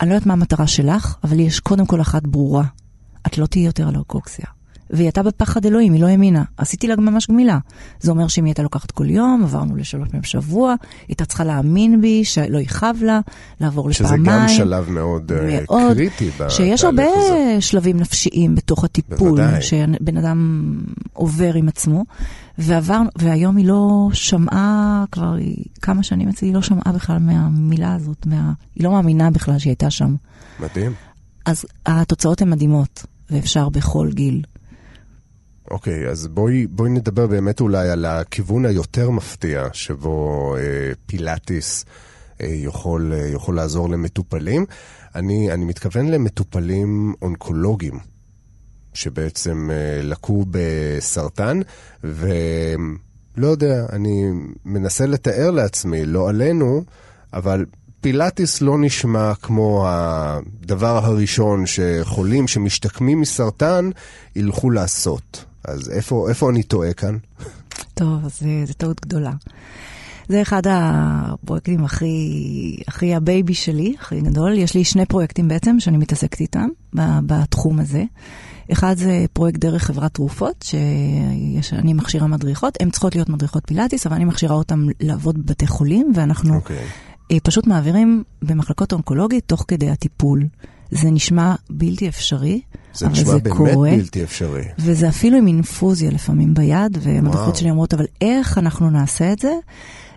[0.01, 2.64] אני לא יודעת מה המטרה שלך, אבל יש קודם כל אחת ברורה.
[3.28, 4.45] את לא תהיי יותר על ארקוקסיה.
[4.90, 6.44] והיא הייתה בפחד אלוהים, היא לא האמינה.
[6.58, 7.58] עשיתי לה ממש גמילה.
[8.00, 11.44] זה אומר שאם היא הייתה לוקחת כל יום, עברנו לשלוש פעמים בשבוע, היא הייתה צריכה
[11.44, 13.20] להאמין בי, שלא יכאב לה,
[13.62, 14.26] לעבור שזה לפעמיים.
[14.26, 17.58] גם שלב מאוד אה, מאוד, קריטי בתהליך שיש הרבה הזה.
[17.60, 19.62] שלבים נפשיים בתוך הטיפול, בוודאי.
[19.62, 20.72] שבן אדם
[21.14, 22.04] עובר עם עצמו,
[22.58, 27.94] ועבר, והיום היא לא שמעה, כבר היא, כמה שנים אצלי, היא לא שמעה בכלל מהמילה
[27.94, 30.16] הזאת, מה, היא לא מאמינה בכלל שהיא הייתה שם.
[30.60, 30.94] מדהים.
[31.46, 34.42] אז התוצאות הן מדהימות, ואפשר בכל גיל.
[35.74, 40.62] אוקיי, אז בואי, בואי נדבר באמת אולי על הכיוון היותר מפתיע, שבו אה,
[41.06, 41.86] פילאטיס
[42.42, 44.66] אה, יכול, אה, יכול לעזור למטופלים.
[45.16, 48.00] אני, אני מתכוון למטופלים אונקולוגיים,
[48.94, 51.60] שבעצם אה, לקו בסרטן,
[52.04, 54.32] ולא יודע, אני
[54.66, 56.84] מנסה לתאר לעצמי, לא עלינו,
[57.34, 57.66] אבל
[58.02, 63.90] פילאטיס לא נשמע כמו הדבר הראשון שחולים שמשתקמים מסרטן
[64.36, 65.46] ילכו לעשות.
[65.66, 67.18] אז איפה, איפה אני טועה כאן?
[67.93, 69.32] טוב, אז אה, זו טעות גדולה.
[70.30, 74.57] זה אחד הפרויקטים הכי, הכי ה baby שלי, הכי גדול.
[74.57, 76.68] יש לי שני פרויקטים בעצם שאני מתעסקת איתם
[77.26, 78.03] בתחום הזה.
[78.72, 80.66] אחד זה פרויקט דרך חברת תרופות,
[81.61, 86.11] שאני מכשירה מדריכות, הן צריכות להיות מדריכות פילאטיס, אבל אני מכשירה אותן לעבוד בבתי חולים,
[86.16, 86.57] ואנחנו okay.
[86.57, 86.86] אוקיי.
[87.32, 90.47] אה, פשוט מעבירים במחלקות אונקולוגית תוך כדי הטיפול.
[90.91, 92.61] זה נשמע בלתי אפשרי,
[92.94, 93.91] זה נשמע זה באמת קורה.
[93.91, 94.64] בלתי אפשרי.
[94.80, 97.06] וזה אפילו עם אינפוזיה לפעמים ביד, וואו.
[97.06, 99.54] והמדריכות שלי אומרות, אבל איך אנחנו נעשה את זה?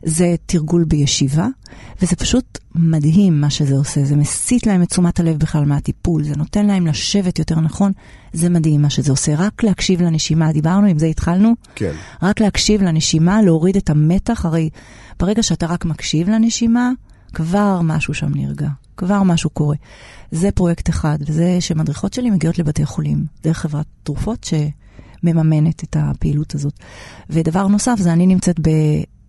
[0.02, 1.46] זה תרגול בישיבה,
[2.02, 4.04] וזה פשוט מדהים מה שזה עושה.
[4.04, 7.92] זה מסיט להם את תשומת הלב בכלל מהטיפול, זה נותן להם לשבת יותר נכון,
[8.32, 9.34] זה מדהים מה שזה עושה.
[9.38, 11.52] רק להקשיב לנשימה, דיברנו, עם זה התחלנו?
[11.74, 11.92] כן.
[12.22, 14.70] רק להקשיב לנשימה, להוריד את המתח, הרי
[15.20, 16.90] ברגע שאתה רק מקשיב לנשימה,
[17.34, 19.76] כבר משהו שם נרגע, כבר משהו קורה.
[20.30, 24.50] זה פרויקט אחד, וזה שמדריכות שלי מגיעות לבתי חולים, דרך חברת תרופות
[25.24, 26.74] שמממנת את הפעילות הזאת.
[27.30, 28.60] ודבר נוסף, זה אני נמצאת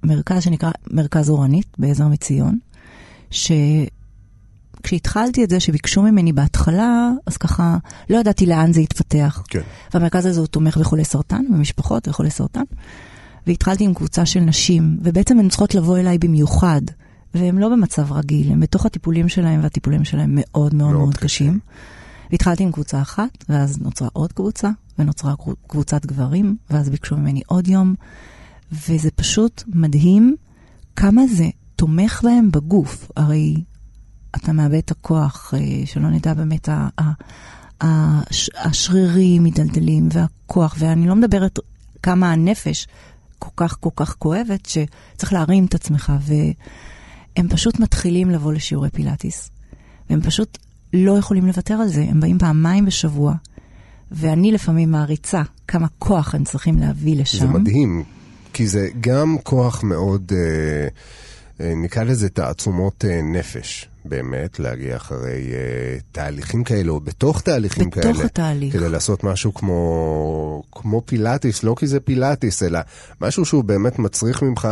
[0.04, 2.60] במרכז שנקרא מרכז אורנית, בעזר מציון,
[4.82, 7.78] שכשהתחלתי את זה, שביקשו ממני בהתחלה, אז ככה,
[8.10, 9.44] לא ידעתי לאן זה יתפתח.
[9.48, 9.62] כן.
[9.94, 12.64] והמרכז הזה הוא תומך בחולי סרטן, במשפחות וחולי סרטן.
[13.48, 16.82] והתחלתי עם קבוצה של נשים, ובעצם הן צריכות לבוא אליי במיוחד,
[17.40, 21.60] והן לא במצב רגיל, הן בתוך הטיפולים שלהם, והטיפולים שלהם מאוד מאוד מאוד מאוד קשים.
[22.32, 24.70] והתחלתי עם קבוצה אחת, ואז נוצרה עוד קבוצה,
[25.00, 25.34] ונוצרה
[25.68, 27.96] קבוצת גברים, ואז ביקשו ממני עוד יום,
[28.72, 30.36] וזה פשוט מדהים
[30.96, 33.12] כמה זה תומך בהם בגוף.
[33.16, 33.64] הרי
[34.36, 37.12] אתה מאבד את הכוח, אה, שלא נדע באמת, ה- ה-
[37.82, 41.60] הש- השרירים מדלדלים והכוח, ואני לא מדברת
[42.04, 42.88] כמה הנפש
[43.40, 46.14] כל כך כל כך כואבת, שצריך להרים את עצמך,
[47.38, 49.50] והם פשוט מתחילים לבוא לשיעורי פילאטיס,
[50.10, 50.58] והם פשוט
[50.94, 53.34] לא יכולים לוותר על זה, הם באים פעמיים בשבוע,
[54.12, 57.40] ואני לפעמים מעריצה כמה כוח הם צריכים להביא לשם.
[57.40, 58.04] זה מדהים,
[58.54, 60.88] כי זה גם כוח מאוד, אה,
[61.66, 67.90] אה, נקרא לזה תעצומות אה, נפש, באמת, להגיע אחרי אה, תהליכים כאלה, או בתוך תהליכים
[67.90, 68.26] בתוך כאלה.
[68.26, 68.74] התהליך.
[68.74, 72.80] כדי לעשות משהו כמו, כמו פילאטיס, לא כי זה פילאטיס, אלא
[73.22, 74.68] משהו שהוא באמת מצריך ממך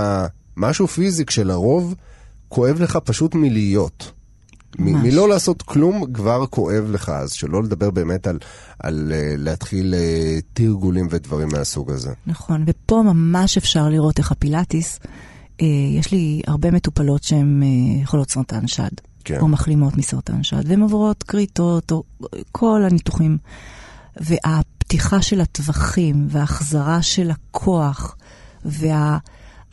[0.57, 1.95] משהו פיזי, כשלרוב
[2.56, 4.12] כואב לך פשוט מלהיות.
[4.80, 5.03] מ- ממש.
[5.03, 8.39] מלא לעשות כלום כבר כואב לך, אז שלא לדבר באמת על,
[8.80, 12.14] על uh, להתחיל uh, תרגולים ודברים מהסוג הזה.
[12.28, 14.99] נכון, ופה ממש אפשר לראות איך הפילאטיס,
[15.62, 15.66] אה,
[15.99, 18.89] יש לי הרבה מטופלות שהן אה, חולות סרטן שד,
[19.24, 19.39] כן.
[19.39, 22.03] או מחלימות מסרטן שד, והן עוברות כריתות, או
[22.51, 23.38] כל הניתוחים.
[24.22, 28.16] והפתיחה של הטווחים, וההחזרה של הכוח,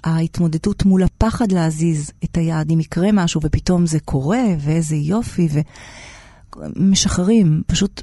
[0.06, 5.48] וההתמודדות מול הפחד להזיז את היד, אם יקרה משהו ופתאום זה קורה, ואיזה יופי,
[6.76, 8.02] ומשחררים, פשוט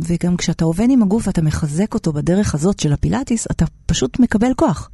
[0.00, 4.54] וגם כשאתה עובד עם הגוף ואתה מחזק אותו בדרך הזאת של הפילאטיס, אתה פשוט מקבל
[4.56, 4.90] כוח.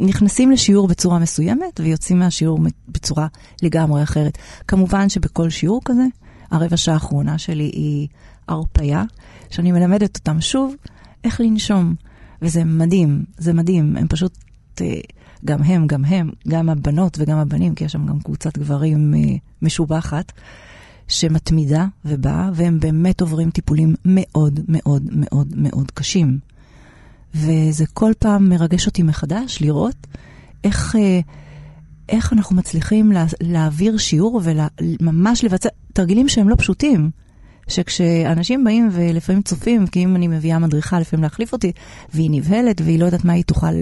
[0.00, 2.58] נכנסים לשיעור בצורה מסוימת ויוצאים מהשיעור
[2.88, 3.26] בצורה
[3.62, 4.38] לגמרי אחרת.
[4.68, 6.06] כמובן שבכל שיעור כזה,
[6.50, 8.08] הרבע שעה האחרונה שלי היא
[8.48, 9.04] הרפאיה,
[9.50, 10.74] שאני מלמדת אותם שוב
[11.24, 11.94] איך לנשום.
[12.42, 13.96] וזה מדהים, זה מדהים.
[13.96, 14.38] הם פשוט,
[14.80, 15.00] אה,
[15.44, 19.20] גם הם, גם הם, גם הבנות וגם הבנים, כי יש שם גם קבוצת גברים אה,
[19.62, 20.32] משובחת.
[21.08, 26.38] שמתמידה ובאה, והם באמת עוברים טיפולים מאוד מאוד מאוד מאוד קשים.
[27.34, 30.06] וזה כל פעם מרגש אותי מחדש לראות
[30.64, 31.20] איך, אה,
[32.08, 37.10] איך אנחנו מצליחים לה, להעביר שיעור וממש לבצע תרגילים שהם לא פשוטים.
[37.68, 41.72] שכשאנשים באים ולפעמים צופים, כי אם אני מביאה מדריכה לפעמים להחליף אותי,
[42.14, 43.74] והיא נבהלת והיא לא יודעת מה היא תוכל,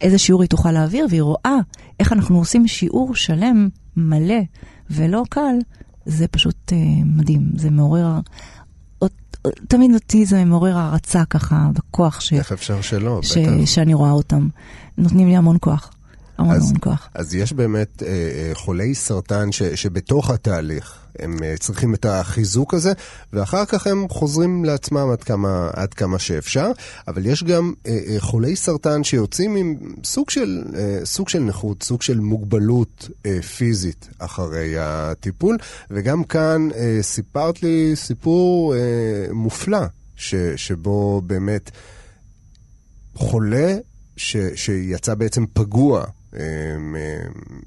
[0.00, 1.56] איזה שיעור היא תוכל להעביר, והיא רואה
[2.00, 4.40] איך אנחנו עושים שיעור שלם, מלא
[4.90, 5.56] ולא קל,
[6.06, 6.74] זה פשוט uh,
[7.04, 8.20] מדהים, זה מעורר,
[9.68, 13.50] תמיד אותי זה מעורר הערצה ככה בכוח ש, איך אפשר שלא, ש, בטח.
[13.64, 14.48] שאני רואה אותם.
[14.98, 15.90] נותנים לי המון כוח,
[16.38, 17.08] המון אז- המון כוח.
[17.14, 22.74] אז יש באמת אה, אה, חולי סרטן ש, שבתוך התהליך הם אה, צריכים את החיזוק
[22.74, 22.92] הזה,
[23.32, 26.70] ואחר כך הם חוזרים לעצמם עד כמה, עד כמה שאפשר,
[27.08, 31.82] אבל יש גם אה, אה, חולי סרטן שיוצאים עם סוג של, אה, סוג של נכות,
[31.82, 35.56] סוג של מוגבלות אה, פיזית אחרי הטיפול,
[35.90, 38.80] וגם כאן אה, סיפרת לי סיפור אה,
[39.32, 39.80] מופלא,
[40.16, 41.70] ש, שבו באמת
[43.14, 43.76] חולה
[44.16, 46.04] ש, שיצא בעצם פגוע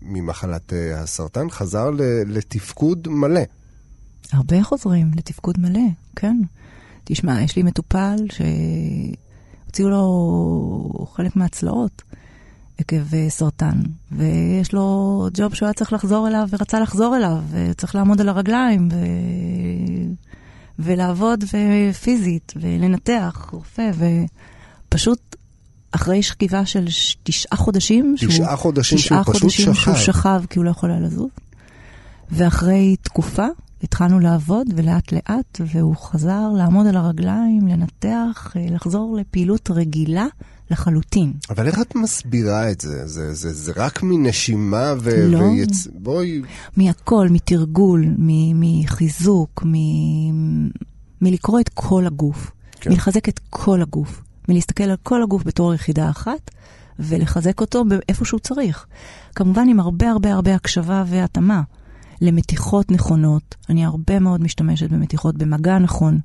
[0.02, 1.90] ממחלת אה, הסרטן, חזר
[2.28, 3.42] לתפקוד מלא.
[4.34, 6.38] הרבה חוזרים לתפקוד מלא, כן.
[7.04, 8.16] תשמע, יש לי מטופל
[9.66, 12.02] שהוציאו לו חלק מהצלעות
[12.78, 17.96] עקב אה, סרטן, ויש לו ג'וב שהוא היה צריך לחזור אליו ורצה לחזור אליו, וצריך
[17.96, 18.96] לעמוד על הרגליים ו...
[20.80, 21.44] ולעבוד.
[22.02, 23.92] פיזית ולנתח רופא,
[24.88, 25.29] ופשוט
[25.92, 26.86] אחרי שכיבה של
[27.24, 29.74] תשעה חודשים, תשעה חודשים שהוא פשוט חודשים שכב.
[29.74, 31.30] שהוא שכב כי הוא לא יכול היה לזוז,
[32.32, 33.46] ואחרי תקופה
[33.84, 40.26] התחלנו לעבוד ולאט לאט, והוא חזר לעמוד על הרגליים, לנתח, אה, לחזור לפעילות רגילה
[40.72, 41.34] לחלוטין.
[41.50, 43.08] אבל איך את מסבירה את זה?
[43.08, 45.28] זה, זה, זה רק מנשימה ו...
[45.28, 45.38] לא.
[45.38, 45.88] ויצ...
[45.94, 46.42] בואי...
[46.78, 50.70] מהכל, מתרגול, מ- מחיזוק, מ-
[51.22, 52.52] מלקרוא את כל הגוף.
[52.82, 52.90] כן.
[52.90, 56.52] מלחזק את כל הגוף, מלהסתכל על כל הגוף בתור יחידה אחת,
[57.00, 58.86] ולחזק אותו באיפה שהוא צריך.
[59.36, 61.62] כמובן עם הרבה הרבה הרבה הקשבה והתאמה
[62.22, 63.56] למתיחות נכונות.
[63.70, 66.20] אני הרבה מאוד משתמשת במתיחות, במגע נכון.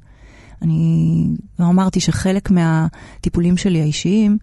[0.62, 1.26] אני
[1.58, 4.38] לא אמרתי שחלק מהטיפולים שלי האישיים,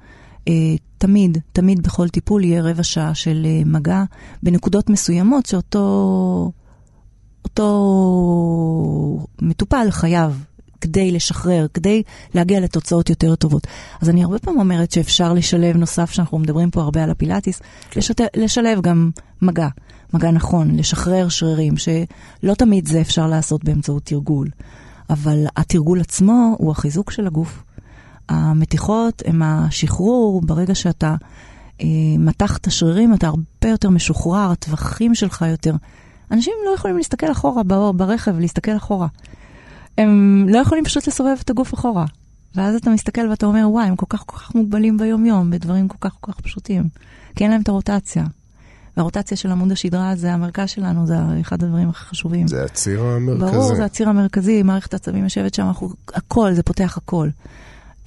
[0.47, 4.03] אה, תמיד, תמיד בכל טיפול יהיה רבע שעה של אה, מגע
[4.43, 6.51] בנקודות מסוימות שאותו
[7.43, 10.45] אותו מטופל חייב
[10.81, 12.03] כדי לשחרר, כדי
[12.35, 13.67] להגיע לתוצאות יותר טובות.
[14.01, 17.61] אז אני הרבה פעמים אומרת שאפשר לשלב, נוסף שאנחנו מדברים פה הרבה על הפילאטיס,
[17.95, 18.21] לשת...
[18.35, 19.11] לשלב גם
[19.41, 19.67] מגע,
[20.13, 24.47] מגע נכון, לשחרר שרירים, שלא תמיד זה אפשר לעשות באמצעות תרגול.
[25.09, 27.63] אבל התרגול עצמו הוא החיזוק של הגוף.
[28.29, 31.15] המתיחות הם השחרור, ברגע שאתה
[31.81, 31.87] אה,
[32.19, 35.75] מתח את השרירים, אתה הרבה יותר משוחרר, הטווחים שלך יותר.
[36.31, 37.63] אנשים לא יכולים להסתכל אחורה
[37.93, 39.07] ברכב, להסתכל אחורה.
[39.97, 42.05] הם לא יכולים פשוט לסובב את הגוף אחורה.
[42.55, 45.97] ואז אתה מסתכל ואתה אומר, וואי, הם כל כך כל כך מוגבלים ביום-יום, בדברים כל
[45.99, 46.83] כך כל כך פשוטים.
[47.35, 48.23] כי אין להם את הרוטציה.
[48.97, 52.47] והרוטציה של עמוד השדרה זה המרכז שלנו, זה אחד הדברים הכי חשובים.
[52.47, 53.51] זה הציר המרכזי.
[53.51, 57.29] ברור, זה הציר המרכזי, מערכת העצבים יושבת שם, אנחנו, הכל, זה פותח הכל.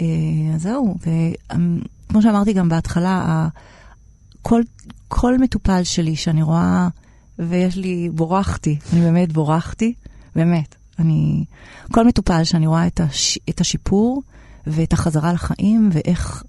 [0.00, 0.06] אה,
[0.54, 3.48] אז זהו, וכמו שאמרתי גם בהתחלה,
[4.42, 4.62] כל,
[5.08, 6.88] כל מטופל שלי שאני רואה,
[7.38, 9.94] ויש לי, בורחתי, אני באמת בורחתי,
[10.36, 10.74] באמת.
[10.98, 11.44] אני,
[11.92, 14.22] כל מטופל שאני רואה את, הש, את השיפור
[14.66, 16.42] ואת החזרה לחיים, ואיך,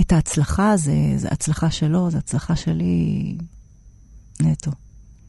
[0.00, 3.36] את ההצלחה, זה, זה הצלחה שלו, זה הצלחה שלי
[4.40, 4.70] נטו.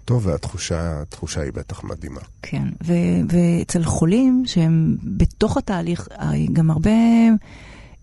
[0.06, 2.22] טוב, והתחושה התחושה היא בטח מדהימה.
[2.42, 2.94] כן, ו-
[3.30, 6.92] ואצל חולים שהם בתוך התהליך, אה, גם הרבה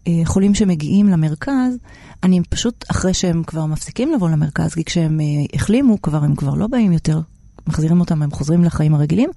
[0.07, 1.79] אה, חולים שמגיעים למרכז,
[2.23, 6.55] אני פשוט, אחרי שהם כבר מפסיקים לבוא למרכז, כי כשהם אה, החלימו כבר, הם כבר
[6.55, 7.21] לא באים יותר,
[7.67, 9.31] מחזירים אותם, הם חוזרים לחיים הרגילים,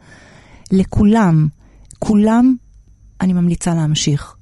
[0.71, 1.47] לכולם,
[1.99, 2.55] כולם,
[3.21, 4.35] אני ממליצה להמשיך.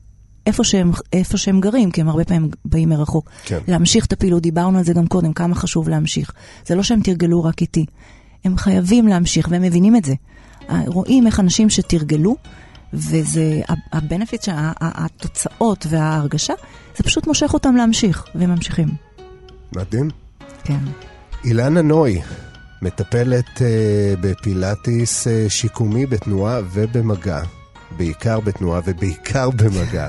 [0.45, 3.29] איפה שהם, איפה שהם גרים, כי הם הרבה פעמים באים מרחוק.
[3.45, 3.59] כן.
[3.67, 6.33] להמשיך את הפעילות, דיברנו על זה גם קודם, כמה חשוב להמשיך.
[6.65, 7.85] זה לא שהם תרגלו רק איתי,
[8.45, 10.13] הם חייבים להמשיך, והם מבינים את זה.
[10.87, 12.35] רואים איך אנשים שתרגלו,
[12.93, 13.61] וזה,
[13.93, 14.47] הבנפיט,
[14.81, 16.53] התוצאות וההרגשה,
[16.97, 18.87] זה פשוט מושך אותם להמשיך, והם ממשיכים.
[19.75, 20.09] מדהים.
[20.63, 20.79] כן.
[21.43, 22.21] אילנה נוי,
[22.81, 23.61] מטפלת uh,
[24.21, 27.41] בפילאטיס uh, שיקומי בתנועה ובמגע,
[27.97, 30.07] בעיקר בתנועה ובעיקר במגע.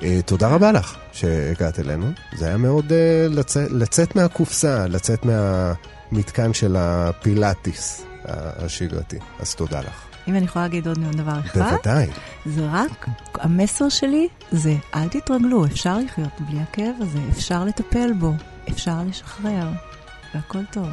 [0.00, 2.10] uh, תודה רבה לך שהגעת אלינו.
[2.36, 2.92] זה היה מאוד uh,
[3.34, 9.18] לצא, לצאת מהקופסה, לצאת מהמתקן של הפילאטיס השגרתי.
[9.40, 10.04] אז תודה לך.
[10.28, 12.06] אם אני יכולה להגיד עוד דבר אחד, בוודאי.
[12.46, 18.32] זה רק, המסר שלי זה אל תתרגלו, אפשר לחיות בלי הכאב הזה, אפשר לטפל בו,
[18.68, 19.68] אפשר לשחרר,
[20.34, 20.88] והכל טוב.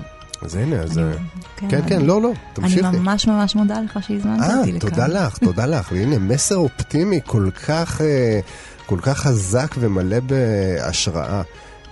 [0.46, 0.98] אז הנה, אז...
[0.98, 1.12] אה,
[1.58, 2.86] כן, כן, אני- כן, לא, לא, תמשיכי.
[2.88, 4.90] אני ממש ממש מודה לך שהזמנת אה, אותי לכאן.
[4.90, 5.92] תודה לך, תודה לך.
[5.92, 8.40] והנה, מסר אופטימי כל כך, אה,
[8.86, 11.42] כל כך חזק ומלא בהשראה.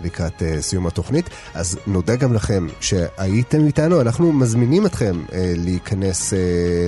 [0.04, 1.30] לקראת uh, סיום התוכנית.
[1.54, 6.36] אז נודה גם לכם שהייתם איתנו, אנחנו מזמינים אתכם uh, להיכנס uh,